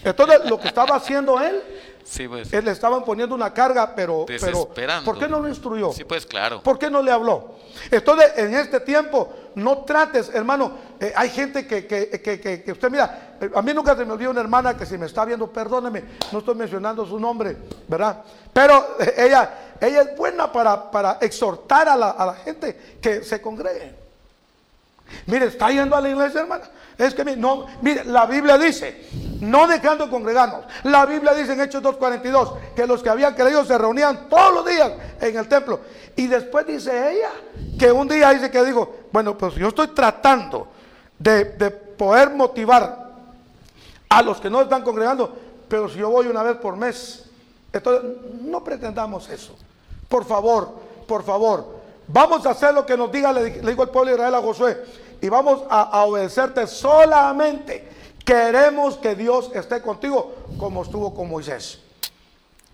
[0.04, 1.62] Entonces, lo que estaba haciendo él
[2.28, 2.52] pues.
[2.52, 4.68] Él le estaban poniendo una carga, pero, pero
[5.04, 5.92] ¿por qué no lo instruyó?
[5.92, 6.62] Sí, pues claro.
[6.62, 7.56] ¿Por qué no le habló?
[7.90, 12.90] Entonces, en este tiempo, no trates, hermano, eh, hay gente que, que, que, que, usted
[12.90, 16.04] mira, a mí nunca se me olvidó una hermana que si me está viendo, perdóneme,
[16.30, 17.56] no estoy mencionando su nombre,
[17.88, 18.22] ¿verdad?
[18.52, 23.24] Pero eh, ella, ella es buena para, para exhortar a la, a la gente que
[23.24, 24.05] se congregue.
[25.26, 26.64] Mire, está yendo a la iglesia, hermana.
[26.98, 29.08] Es que, no, mire, la Biblia dice,
[29.40, 30.64] no dejando congregarnos.
[30.84, 34.66] La Biblia dice en Hechos 2.42 que los que habían creído se reunían todos los
[34.66, 35.80] días en el templo.
[36.16, 37.30] Y después dice ella
[37.78, 40.68] que un día dice que dijo, bueno, pues yo estoy tratando
[41.18, 43.06] de, de poder motivar
[44.08, 45.36] a los que no están congregando,
[45.68, 47.24] pero si yo voy una vez por mes,
[47.72, 49.54] entonces no pretendamos eso.
[50.08, 50.70] Por favor,
[51.06, 51.75] por favor,
[52.08, 54.84] vamos a hacer lo que nos diga, le, digo al pueblo de Israel a Josué,
[55.20, 57.96] y vamos a obedecerte solamente
[58.26, 61.78] Queremos que Dios esté contigo como estuvo con Moisés.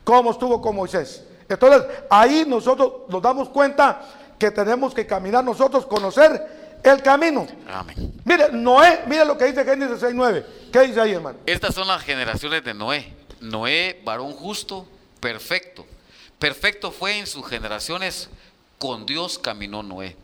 [0.02, 1.24] Como estuvo con Moisés.
[1.46, 4.00] Entonces, ahí nosotros nos damos cuenta
[4.38, 7.46] que tenemos que caminar nosotros, conocer el camino.
[7.70, 8.14] Amén.
[8.24, 10.44] Mire, Noé, mire lo que dice Génesis 6.9.
[10.72, 11.38] ¿Qué dice ahí, hermano?
[11.44, 13.14] Estas son las generaciones de Noé.
[13.42, 14.88] Noé, varón justo,
[15.20, 15.84] perfecto.
[16.38, 18.30] Perfecto fue en sus generaciones,
[18.82, 20.16] con Dios caminó Noé.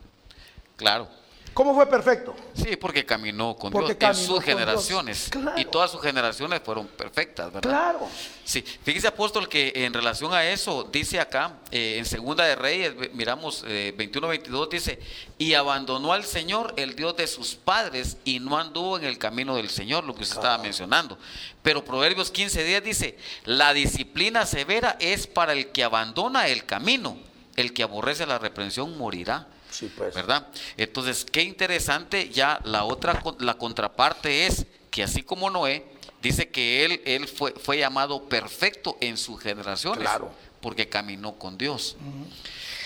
[0.77, 1.07] Claro.
[1.55, 2.35] ¿Cómo fue perfecto?
[2.55, 5.31] Sí, porque caminó con Dios en sus generaciones.
[5.57, 7.71] Y todas sus generaciones fueron perfectas, ¿verdad?
[7.71, 8.09] Claro.
[8.45, 12.95] Sí, fíjese apóstol que en relación a eso, dice acá, eh, en Segunda de Reyes,
[13.13, 14.99] miramos 21-22, eh, dice,
[15.39, 19.55] y abandonó al Señor, el Dios de sus padres, y no anduvo en el camino
[19.55, 21.17] del Señor, lo que usted estaba mencionando.
[21.63, 27.17] Pero Proverbios 15-10 dice, la disciplina severa es para el que abandona el camino,
[27.59, 29.49] el que aborrece la reprensión morirá.
[29.71, 30.15] Sí, pues.
[30.15, 30.47] ¿Verdad?
[30.77, 35.85] Entonces, qué interesante, ya la otra, la contraparte es que así como Noé,
[36.23, 40.33] dice que él, él fue, fue llamado perfecto en sus generaciones, claro.
[40.61, 41.97] porque caminó con Dios.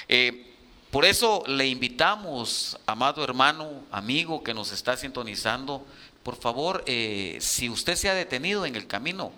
[0.08, 0.48] Eh,
[0.90, 5.86] por eso le invitamos, amado hermano, amigo que nos está sintonizando,
[6.22, 9.32] por favor, eh, si usted se ha detenido en el camino,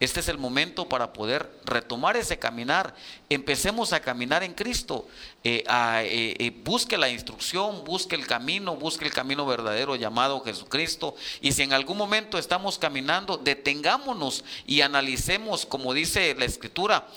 [0.00, 2.94] este es el momento para poder retomar ese caminar.
[3.28, 5.08] Empecemos a caminar en Cristo.
[5.42, 11.16] Eh, eh, eh, busque la instrucción, busque el camino, busque el camino verdadero llamado Jesucristo.
[11.40, 17.08] Y si en algún momento estamos caminando, detengámonos y analicemos, como dice la Escritura,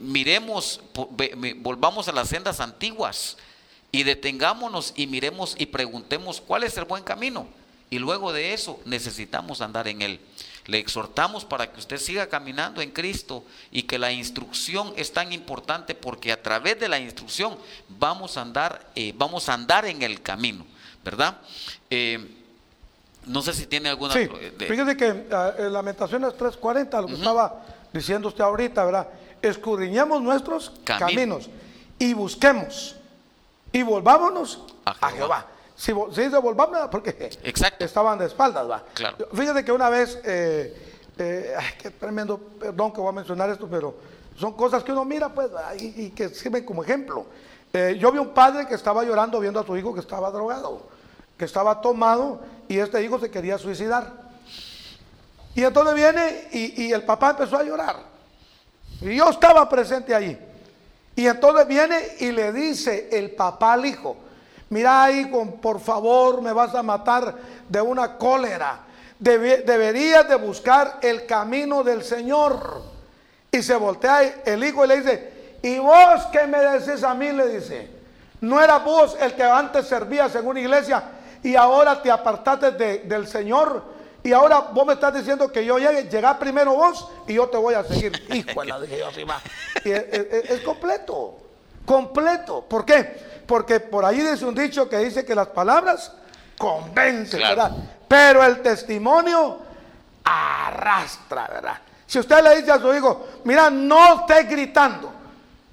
[0.00, 0.82] miremos,
[1.56, 3.38] volvamos a las sendas antiguas
[3.92, 7.46] y detengámonos y miremos y preguntemos cuál es el buen camino.
[7.88, 10.20] Y luego de eso necesitamos andar en él.
[10.66, 15.32] Le exhortamos para que usted siga caminando en Cristo y que la instrucción es tan
[15.32, 17.56] importante porque a través de la instrucción
[17.88, 20.64] vamos a andar, eh, vamos a andar en el camino,
[21.04, 21.36] ¿verdad?
[21.90, 22.40] Eh,
[23.26, 24.14] no sé si tiene alguna...
[24.14, 27.62] Sí, eh, fíjese que en Lamentaciones 3.40, lo que estaba
[27.92, 29.08] diciendo usted ahorita, ¿verdad?
[29.42, 31.48] Escudriñemos nuestros caminos
[31.98, 32.96] y busquemos
[33.70, 35.46] y volvámonos a Jehová.
[35.76, 37.84] Si, si dice volvamos, porque Exacto.
[37.84, 38.84] estaban de espaldas, va.
[38.94, 39.16] Claro.
[39.34, 40.76] Fíjate que una vez, eh,
[41.18, 43.94] eh, ay, qué tremendo, perdón que voy a mencionar esto, pero
[44.36, 47.26] son cosas que uno mira, pues, y que sirven como ejemplo.
[47.72, 50.86] Eh, yo vi un padre que estaba llorando viendo a su hijo que estaba drogado,
[51.36, 54.12] que estaba tomado, y este hijo se quería suicidar.
[55.56, 57.96] Y entonces viene y, y el papá empezó a llorar.
[59.00, 60.38] Y yo estaba presente allí.
[61.16, 64.16] Y entonces viene y le dice el papá al hijo,
[64.70, 67.34] mira hijo, por favor me vas a matar
[67.68, 68.80] de una cólera.
[69.18, 72.82] Debe- deberías de buscar el camino del Señor.
[73.50, 77.30] Y se voltea el hijo y le dice, ¿y vos qué me decís a mí?
[77.30, 77.88] Le dice,
[78.40, 81.02] ¿no era vos el que antes servías en una iglesia
[81.42, 83.94] y ahora te apartaste de- del Señor?
[84.24, 87.56] Y ahora vos me estás diciendo que yo llegue, llegá primero vos y yo te
[87.58, 88.12] voy a seguir.
[88.32, 89.40] Hijo, la dije yo así va.
[89.84, 91.36] Y es, es- es completo,
[91.86, 92.62] completo.
[92.68, 93.33] ¿Por qué?
[93.46, 96.12] Porque por ahí dice un dicho que dice que las palabras
[96.58, 97.56] convencen, Claro.
[97.56, 97.76] ¿verdad?
[98.08, 99.58] Pero el testimonio
[100.24, 101.78] arrastra, ¿verdad?
[102.06, 105.12] Si usted le dice a su hijo, mira, no estés gritando.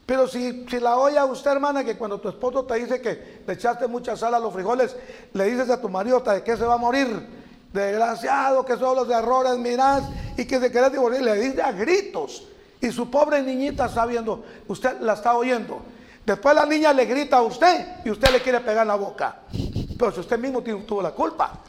[0.05, 3.43] Pero si, si la oye a usted, hermana, que cuando tu esposo te dice que
[3.45, 4.95] le echaste mucha sal a los frijoles,
[5.33, 7.41] le dices a tu marido hasta de que se va a morir.
[7.71, 10.03] Desgraciado, que son los errores, mirás,
[10.35, 12.45] y que se quiere divorciar, le dice a gritos.
[12.81, 15.81] Y su pobre niñita está viendo, usted la está oyendo.
[16.31, 19.39] Después la niña le grita a usted y usted le quiere pegar la boca.
[19.99, 21.59] Pero si usted mismo tuvo la culpa.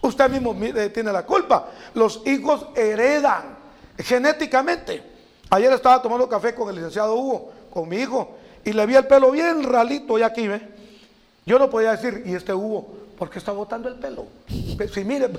[0.00, 1.68] Usted mismo mi- eh, tiene la culpa.
[1.92, 3.54] Los hijos heredan
[3.98, 5.02] genéticamente.
[5.50, 8.34] Ayer estaba tomando café con el licenciado Hugo, con mi hijo,
[8.64, 10.66] y le vi el pelo bien ralito y aquí, ¿ve?
[11.44, 12.94] Yo no podía decir, ¿y este Hugo?
[13.18, 14.24] ¿Por qué está botando el pelo?
[14.94, 15.28] Si mire.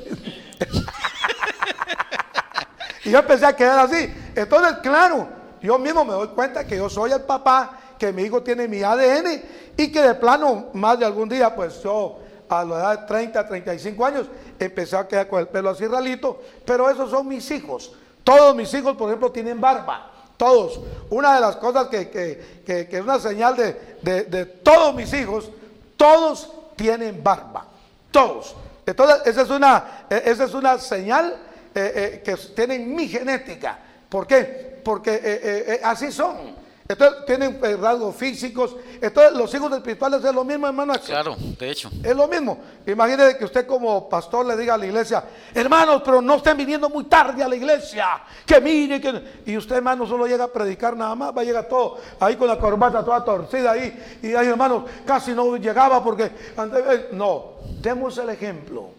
[3.05, 4.13] y yo empecé a quedar así.
[4.35, 5.27] Entonces, claro,
[5.61, 8.83] yo mismo me doy cuenta que yo soy el papá, que mi hijo tiene mi
[8.83, 9.41] ADN
[9.77, 13.47] y que de plano, más de algún día, pues yo a la edad de 30,
[13.47, 14.27] 35 años,
[14.59, 17.93] empecé a quedar con el pelo así ralito, pero esos son mis hijos.
[18.25, 20.11] Todos mis hijos, por ejemplo, tienen barba.
[20.35, 20.81] Todos.
[21.11, 24.93] Una de las cosas que, que- que- que es una señal de, de- de todos
[24.93, 25.49] mis hijos,
[25.95, 27.65] todos tienen barba.
[28.11, 28.53] Todos.
[28.85, 31.37] Entonces, esa es una, eh, esa es una señal
[31.73, 33.79] eh, eh, que tienen mi genética.
[34.09, 34.81] ¿Por qué?
[34.83, 36.61] Porque eh, así son.
[36.93, 38.75] Entonces, tienen eh, rasgos físicos.
[39.01, 40.93] Entonces, los hijos espirituales es lo mismo, hermano.
[41.05, 41.89] Claro, de hecho.
[42.03, 42.57] Es lo mismo.
[42.87, 45.23] Imagínese que usted como pastor le diga a la iglesia,
[45.53, 48.05] hermanos, pero no estén viniendo muy tarde a la iglesia.
[48.45, 49.41] Que mire, que...
[49.45, 51.35] Y usted, hermano, solo llega a predicar nada más.
[51.35, 54.19] Va a llegar todo ahí con la corbata toda torcida ahí.
[54.21, 56.23] Y ahí, hermanos, casi no llegaba porque...
[56.25, 58.89] eh, No, demos el ejemplo.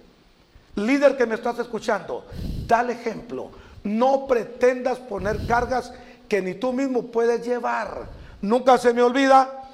[0.76, 2.24] Líder que me estás escuchando,
[2.66, 3.51] da el ejemplo.
[3.84, 5.92] No pretendas poner cargas
[6.29, 8.07] que ni tú mismo puedes llevar.
[8.41, 9.64] Nunca se me olvida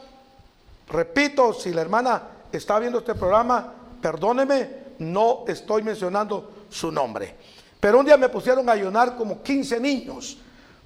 [0.91, 3.73] Repito, si la hermana está viendo este programa,
[4.03, 7.37] perdóneme, no estoy mencionando su nombre.
[7.79, 10.37] Pero un día me pusieron a ayunar como 15 niños.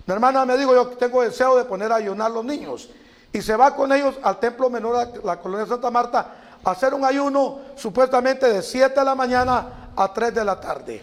[0.07, 2.91] Mi hermana me dijo, yo tengo deseo de poner a ayunar los niños.
[3.33, 6.93] Y se va con ellos al templo menor de la colonia Santa Marta a hacer
[6.93, 11.03] un ayuno supuestamente de 7 de la mañana a 3 de la tarde.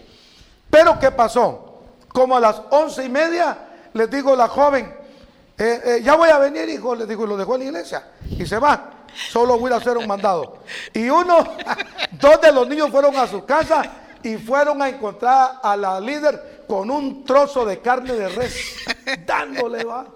[0.69, 1.79] Pero ¿qué pasó?
[2.07, 4.93] Como a las once y media, les digo la joven,
[5.57, 8.03] eh, eh, ya voy a venir, hijo, le digo, y lo dejó en la iglesia.
[8.29, 9.05] Y se va.
[9.29, 10.59] Solo voy a hacer un mandado.
[10.93, 11.37] Y uno,
[12.13, 13.83] dos de los niños fueron a su casa
[14.23, 18.75] y fueron a encontrar a la líder con un trozo de carne de res,
[19.25, 20.07] dándole, va.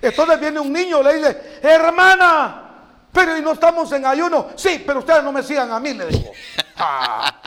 [0.00, 2.64] Entonces viene un niño, le dice, hermana,
[3.12, 4.48] pero y no estamos en ayuno.
[4.54, 6.30] Sí, pero ustedes no me sigan a mí, le digo.
[6.76, 7.40] Ah.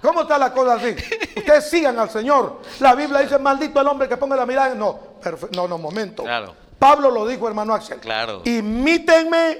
[0.00, 0.94] ¿Cómo está la cosa así?
[1.36, 2.60] Ustedes sigan al Señor.
[2.80, 4.72] La Biblia dice, maldito el hombre que ponga la mirada.
[4.72, 4.78] en-".
[4.78, 4.98] No,
[5.52, 6.24] no, no, momento.
[6.24, 6.54] Claro.
[6.78, 7.98] Pablo lo dijo, hermano Axel.
[8.00, 8.42] Claro.
[8.44, 9.58] Imítenme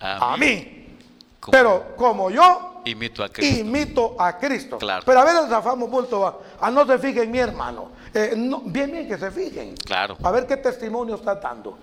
[0.00, 0.46] A a mí.
[0.46, 0.98] mí.
[1.40, 3.60] Como Pero como yo Imito a Cristo.
[3.60, 4.78] imito a Cristo.
[4.78, 5.02] Claro.
[5.06, 6.20] Pero a veces zafamos bulto.
[6.20, 6.36] va.
[6.60, 7.90] Ah, no se fijen, mi hermano.
[8.14, 9.74] Eh, no, bien, bien que se fijen.
[9.76, 10.16] Claro.
[10.22, 11.78] A ver qué testimonio está dando.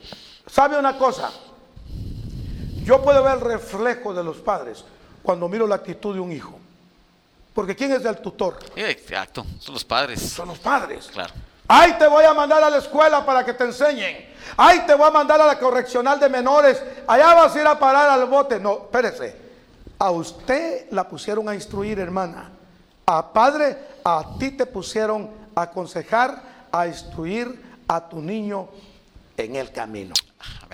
[0.47, 1.31] ¿Sabe una cosa?
[2.83, 4.83] Yo puedo ver el reflejo de los padres
[5.25, 6.59] cuando miro la actitud de un hijo.
[7.53, 8.59] Porque ¿quién es el tutor?
[8.75, 10.21] Exacto, son los padres.
[10.21, 11.09] Son los padres.
[11.11, 11.33] Claro.
[11.67, 14.33] Ay, te voy a mandar a la escuela para que te enseñen.
[14.55, 16.81] Ay, te voy a mandar a la correccional de menores.
[17.07, 18.59] Allá vas a ir a parar al bote.
[18.59, 19.35] No, espérese.
[19.97, 22.51] A usted la pusieron a instruir, hermana.
[23.05, 28.67] A padre, a ti te pusieron a aconsejar, a instruir a tu niño
[29.37, 30.13] en el camino.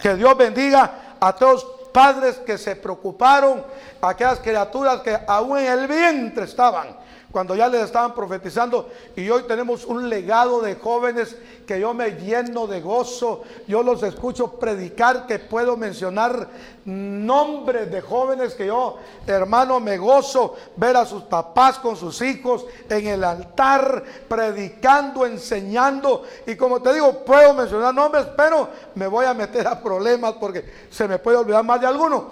[0.01, 3.63] Que Dios bendiga a todos padres que se preocuparon,
[4.01, 6.95] aquellas criaturas que aún en el vientre estaban,
[7.31, 12.11] cuando ya les estaban profetizando y hoy tenemos un legado de jóvenes que yo me
[12.11, 13.43] lleno de gozo.
[13.67, 16.49] Yo los escucho predicar que puedo mencionar
[16.85, 22.65] nombres de jóvenes que yo, hermano, me gozo ver a sus papás con sus hijos
[22.89, 29.25] en el altar predicando, enseñando y como te digo, puedo mencionar nombres, pero me voy
[29.25, 32.29] a meter a problemas porque se me puede olvidar más de alguno.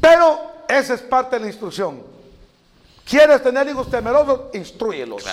[0.00, 2.15] Pero esa es parte de la instrucción.
[3.06, 4.40] ¿Quieres tener hijos temerosos?
[4.52, 5.24] Instruyelos.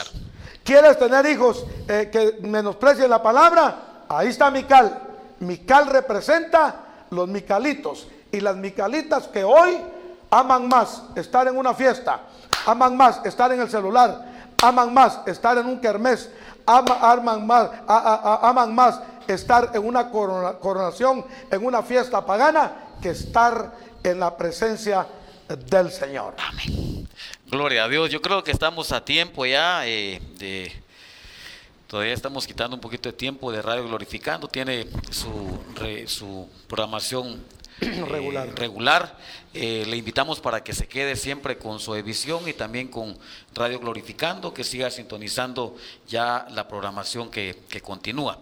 [0.63, 4.05] ¿Quieres tener hijos eh, que menosprecien la palabra?
[4.07, 5.01] Ahí está Mical.
[5.39, 6.76] Mical representa
[7.09, 8.07] los micalitos.
[8.32, 9.76] Y las micalitas que hoy
[10.30, 12.21] aman más estar en una fiesta,
[12.65, 14.26] aman más estar en el celular,
[14.63, 16.30] aman más estar en un kermés,
[16.65, 22.71] aman, más, aman más estar en una coronación, en una fiesta pagana,
[23.01, 25.05] que estar en la presencia
[25.69, 26.36] del Señor.
[26.38, 27.03] Amén.
[27.54, 28.10] Gloria a Dios.
[28.10, 30.72] Yo creo que estamos a tiempo ya eh, de...
[31.86, 34.47] Todavía estamos quitando un poquito de tiempo de Radio Glorificando.
[34.47, 35.60] Tiene su,
[36.08, 37.45] su programación
[38.10, 38.47] regular.
[38.47, 39.20] Eh, regular.
[39.54, 43.16] Eh, le invitamos para que se quede siempre con su edición y también con
[43.54, 45.78] Radio Glorificando, que siga sintonizando
[46.08, 48.39] ya la programación que, que continúa.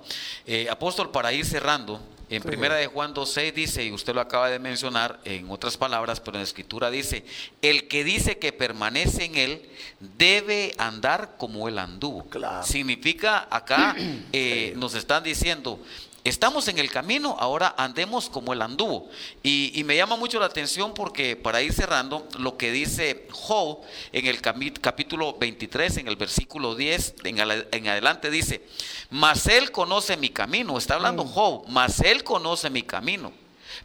[0.70, 2.00] Apóstol, para ir cerrando,
[2.32, 6.20] en primera de Juan 2.6 dice, y usted lo acaba de mencionar en otras palabras,
[6.22, 7.26] pero en la escritura dice,
[7.62, 9.70] el que dice que permanece en él
[10.00, 12.26] debe andar como él anduvo.
[12.64, 13.96] Significa acá,
[14.32, 15.80] eh, nos están diciendo,
[16.24, 19.10] Estamos en el camino, ahora andemos como el anduvo.
[19.42, 23.80] Y, me llama mucho la atención porque para ir cerrando, lo que dice Job
[24.14, 28.62] en el capítulo 23, en el versículo 10, en, adelante dice,
[29.10, 31.28] mas él conoce mi camino, está hablando mm.
[31.30, 33.32] Job, mas él conoce mi camino.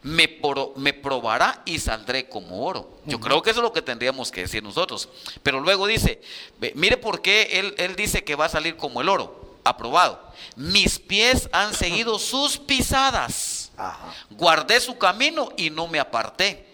[0.03, 0.39] Me,
[0.75, 2.99] me, probará y saldré como oro.
[3.05, 5.09] Yo creo que eso es lo que tendríamos que decir nosotros.
[5.41, 6.21] Pero luego dice,
[6.75, 10.33] mire por qué él, él dice que va a salir como el oro aprobado.
[10.55, 13.71] Mis pies han seguido sus pisadas.
[14.31, 16.65] Guardé su camino y no me aparté.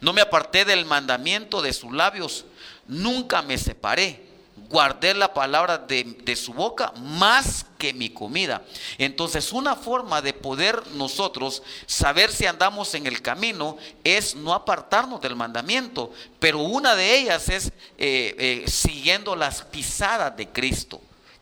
[0.00, 2.44] No me aparté del mandamiento de sus labios.
[2.86, 4.28] Nunca me separé.
[4.68, 8.62] Guardé la palabra de, de, su boca más que mi comida.
[8.98, 15.20] Entonces, una forma de poder nosotros saber si andamos en el camino es no apartarnos
[15.20, 21.00] del mandamiento, pero una de ellas es eh, eh, siguiendo las pisadas de Cristo.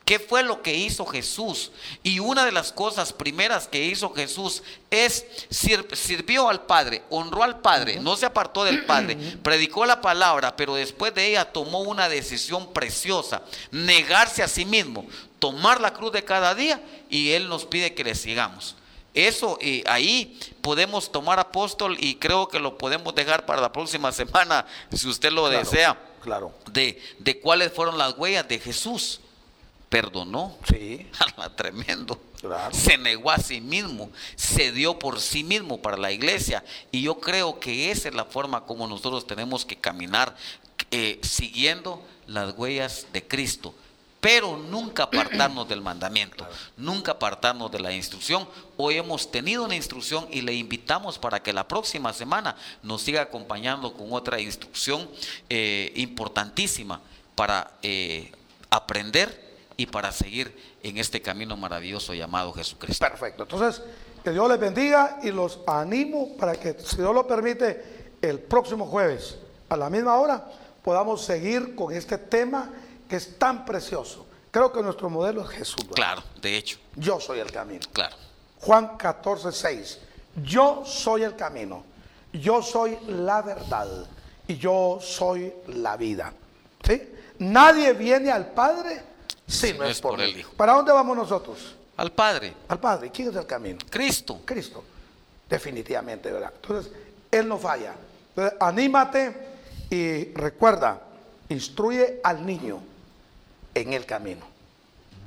[0.09, 1.69] ¿Qué fue lo que hizo Jesús?
[2.01, 7.59] Y una de las cosas primeras que hizo Jesús es sirvió al Padre, honró al
[7.59, 12.09] Padre, no se apartó del Padre, predicó la palabra, pero después de ella tomó una
[12.09, 15.05] decisión preciosa, negarse a sí mismo,
[15.37, 18.77] tomar la cruz de cada día y Él nos pide que le sigamos.
[19.13, 24.11] Eso y ahí podemos tomar apóstol y creo que lo podemos dejar para la próxima
[24.11, 25.95] semana, si usted lo desea.
[26.23, 26.51] Claro.
[26.71, 29.21] De, de cuáles fueron las huellas de Jesús
[29.89, 30.55] perdonó.
[30.69, 31.07] Sí.
[31.55, 32.19] Tremendo.
[32.71, 36.63] Se negó a sí mismo, se dio por sí mismo para la iglesia.
[36.91, 40.35] Y yo creo que esa es la forma como nosotros tenemos que caminar,
[40.91, 43.73] eh, siguiendo las huellas de Cristo.
[44.21, 48.47] Pero nunca apartarnos del mandamiento, nunca apartarnos de la instrucción.
[48.77, 53.23] Hoy hemos tenido una instrucción y le invitamos para que la próxima semana nos siga
[53.23, 55.09] acompañando con otra instrucción
[55.49, 57.01] eh, importantísima
[57.35, 58.31] para eh,
[58.69, 59.48] aprender
[59.79, 60.53] y para seguir
[60.83, 63.05] en este camino maravilloso llamado Jesucristo.
[63.07, 63.43] Perfecto.
[63.43, 63.81] Entonces,
[64.21, 68.85] que Dios les bendiga y los animo para que, si Dios lo permite, el próximo
[68.87, 69.37] jueves
[69.69, 70.45] a la misma hora
[70.83, 72.69] podamos seguir con este tema
[73.07, 74.25] que es tan precioso.
[74.51, 75.85] Creo que nuestro modelo es Jesús.
[75.95, 76.77] Claro, de hecho.
[76.97, 77.85] Yo soy el camino.
[77.93, 78.17] Claro.
[78.59, 79.99] Juan 14, 6.
[80.43, 81.85] Yo soy el camino.
[82.33, 83.87] Yo soy la verdad.
[84.45, 86.33] Y yo soy la vida.
[86.85, 87.01] ¿Sí?
[87.37, 89.07] Nadie viene al Padre
[89.49, 90.53] Sí, no, es, por, el Hijo.
[90.53, 91.75] ¿Para dónde vamos nosotros?
[91.97, 92.53] Al Padre.
[92.67, 93.09] Al Padre.
[93.11, 93.79] ¿Quién es el camino?
[93.89, 94.41] Cristo.
[94.45, 94.83] Cristo.
[95.49, 96.53] Definitivamente, ¿verdad?
[96.55, 96.91] Entonces,
[97.31, 97.95] Él no falla.
[98.29, 99.35] Entonces, anímate
[99.89, 101.01] y recuerda,
[101.49, 102.79] instruye al niño
[103.73, 104.45] en el camino.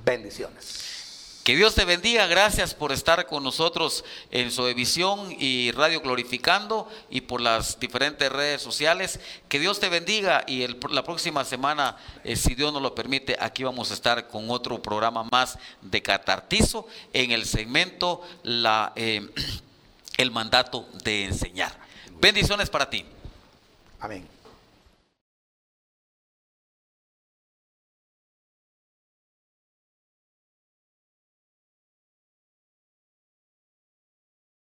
[0.04, 1.01] Bendiciones.
[1.44, 7.22] Que Dios te bendiga, gracias por estar con nosotros en Sodevisión y Radio Glorificando y
[7.22, 9.18] por las diferentes redes sociales.
[9.48, 13.64] Que Dios te bendiga y la próxima semana, eh, si Dios nos lo permite, aquí
[13.64, 19.28] vamos a estar con otro programa más de Catartizo en el segmento la, eh,
[20.18, 21.72] El mandato de enseñar.
[22.20, 23.04] Bendiciones para ti.
[23.98, 24.31] Amén.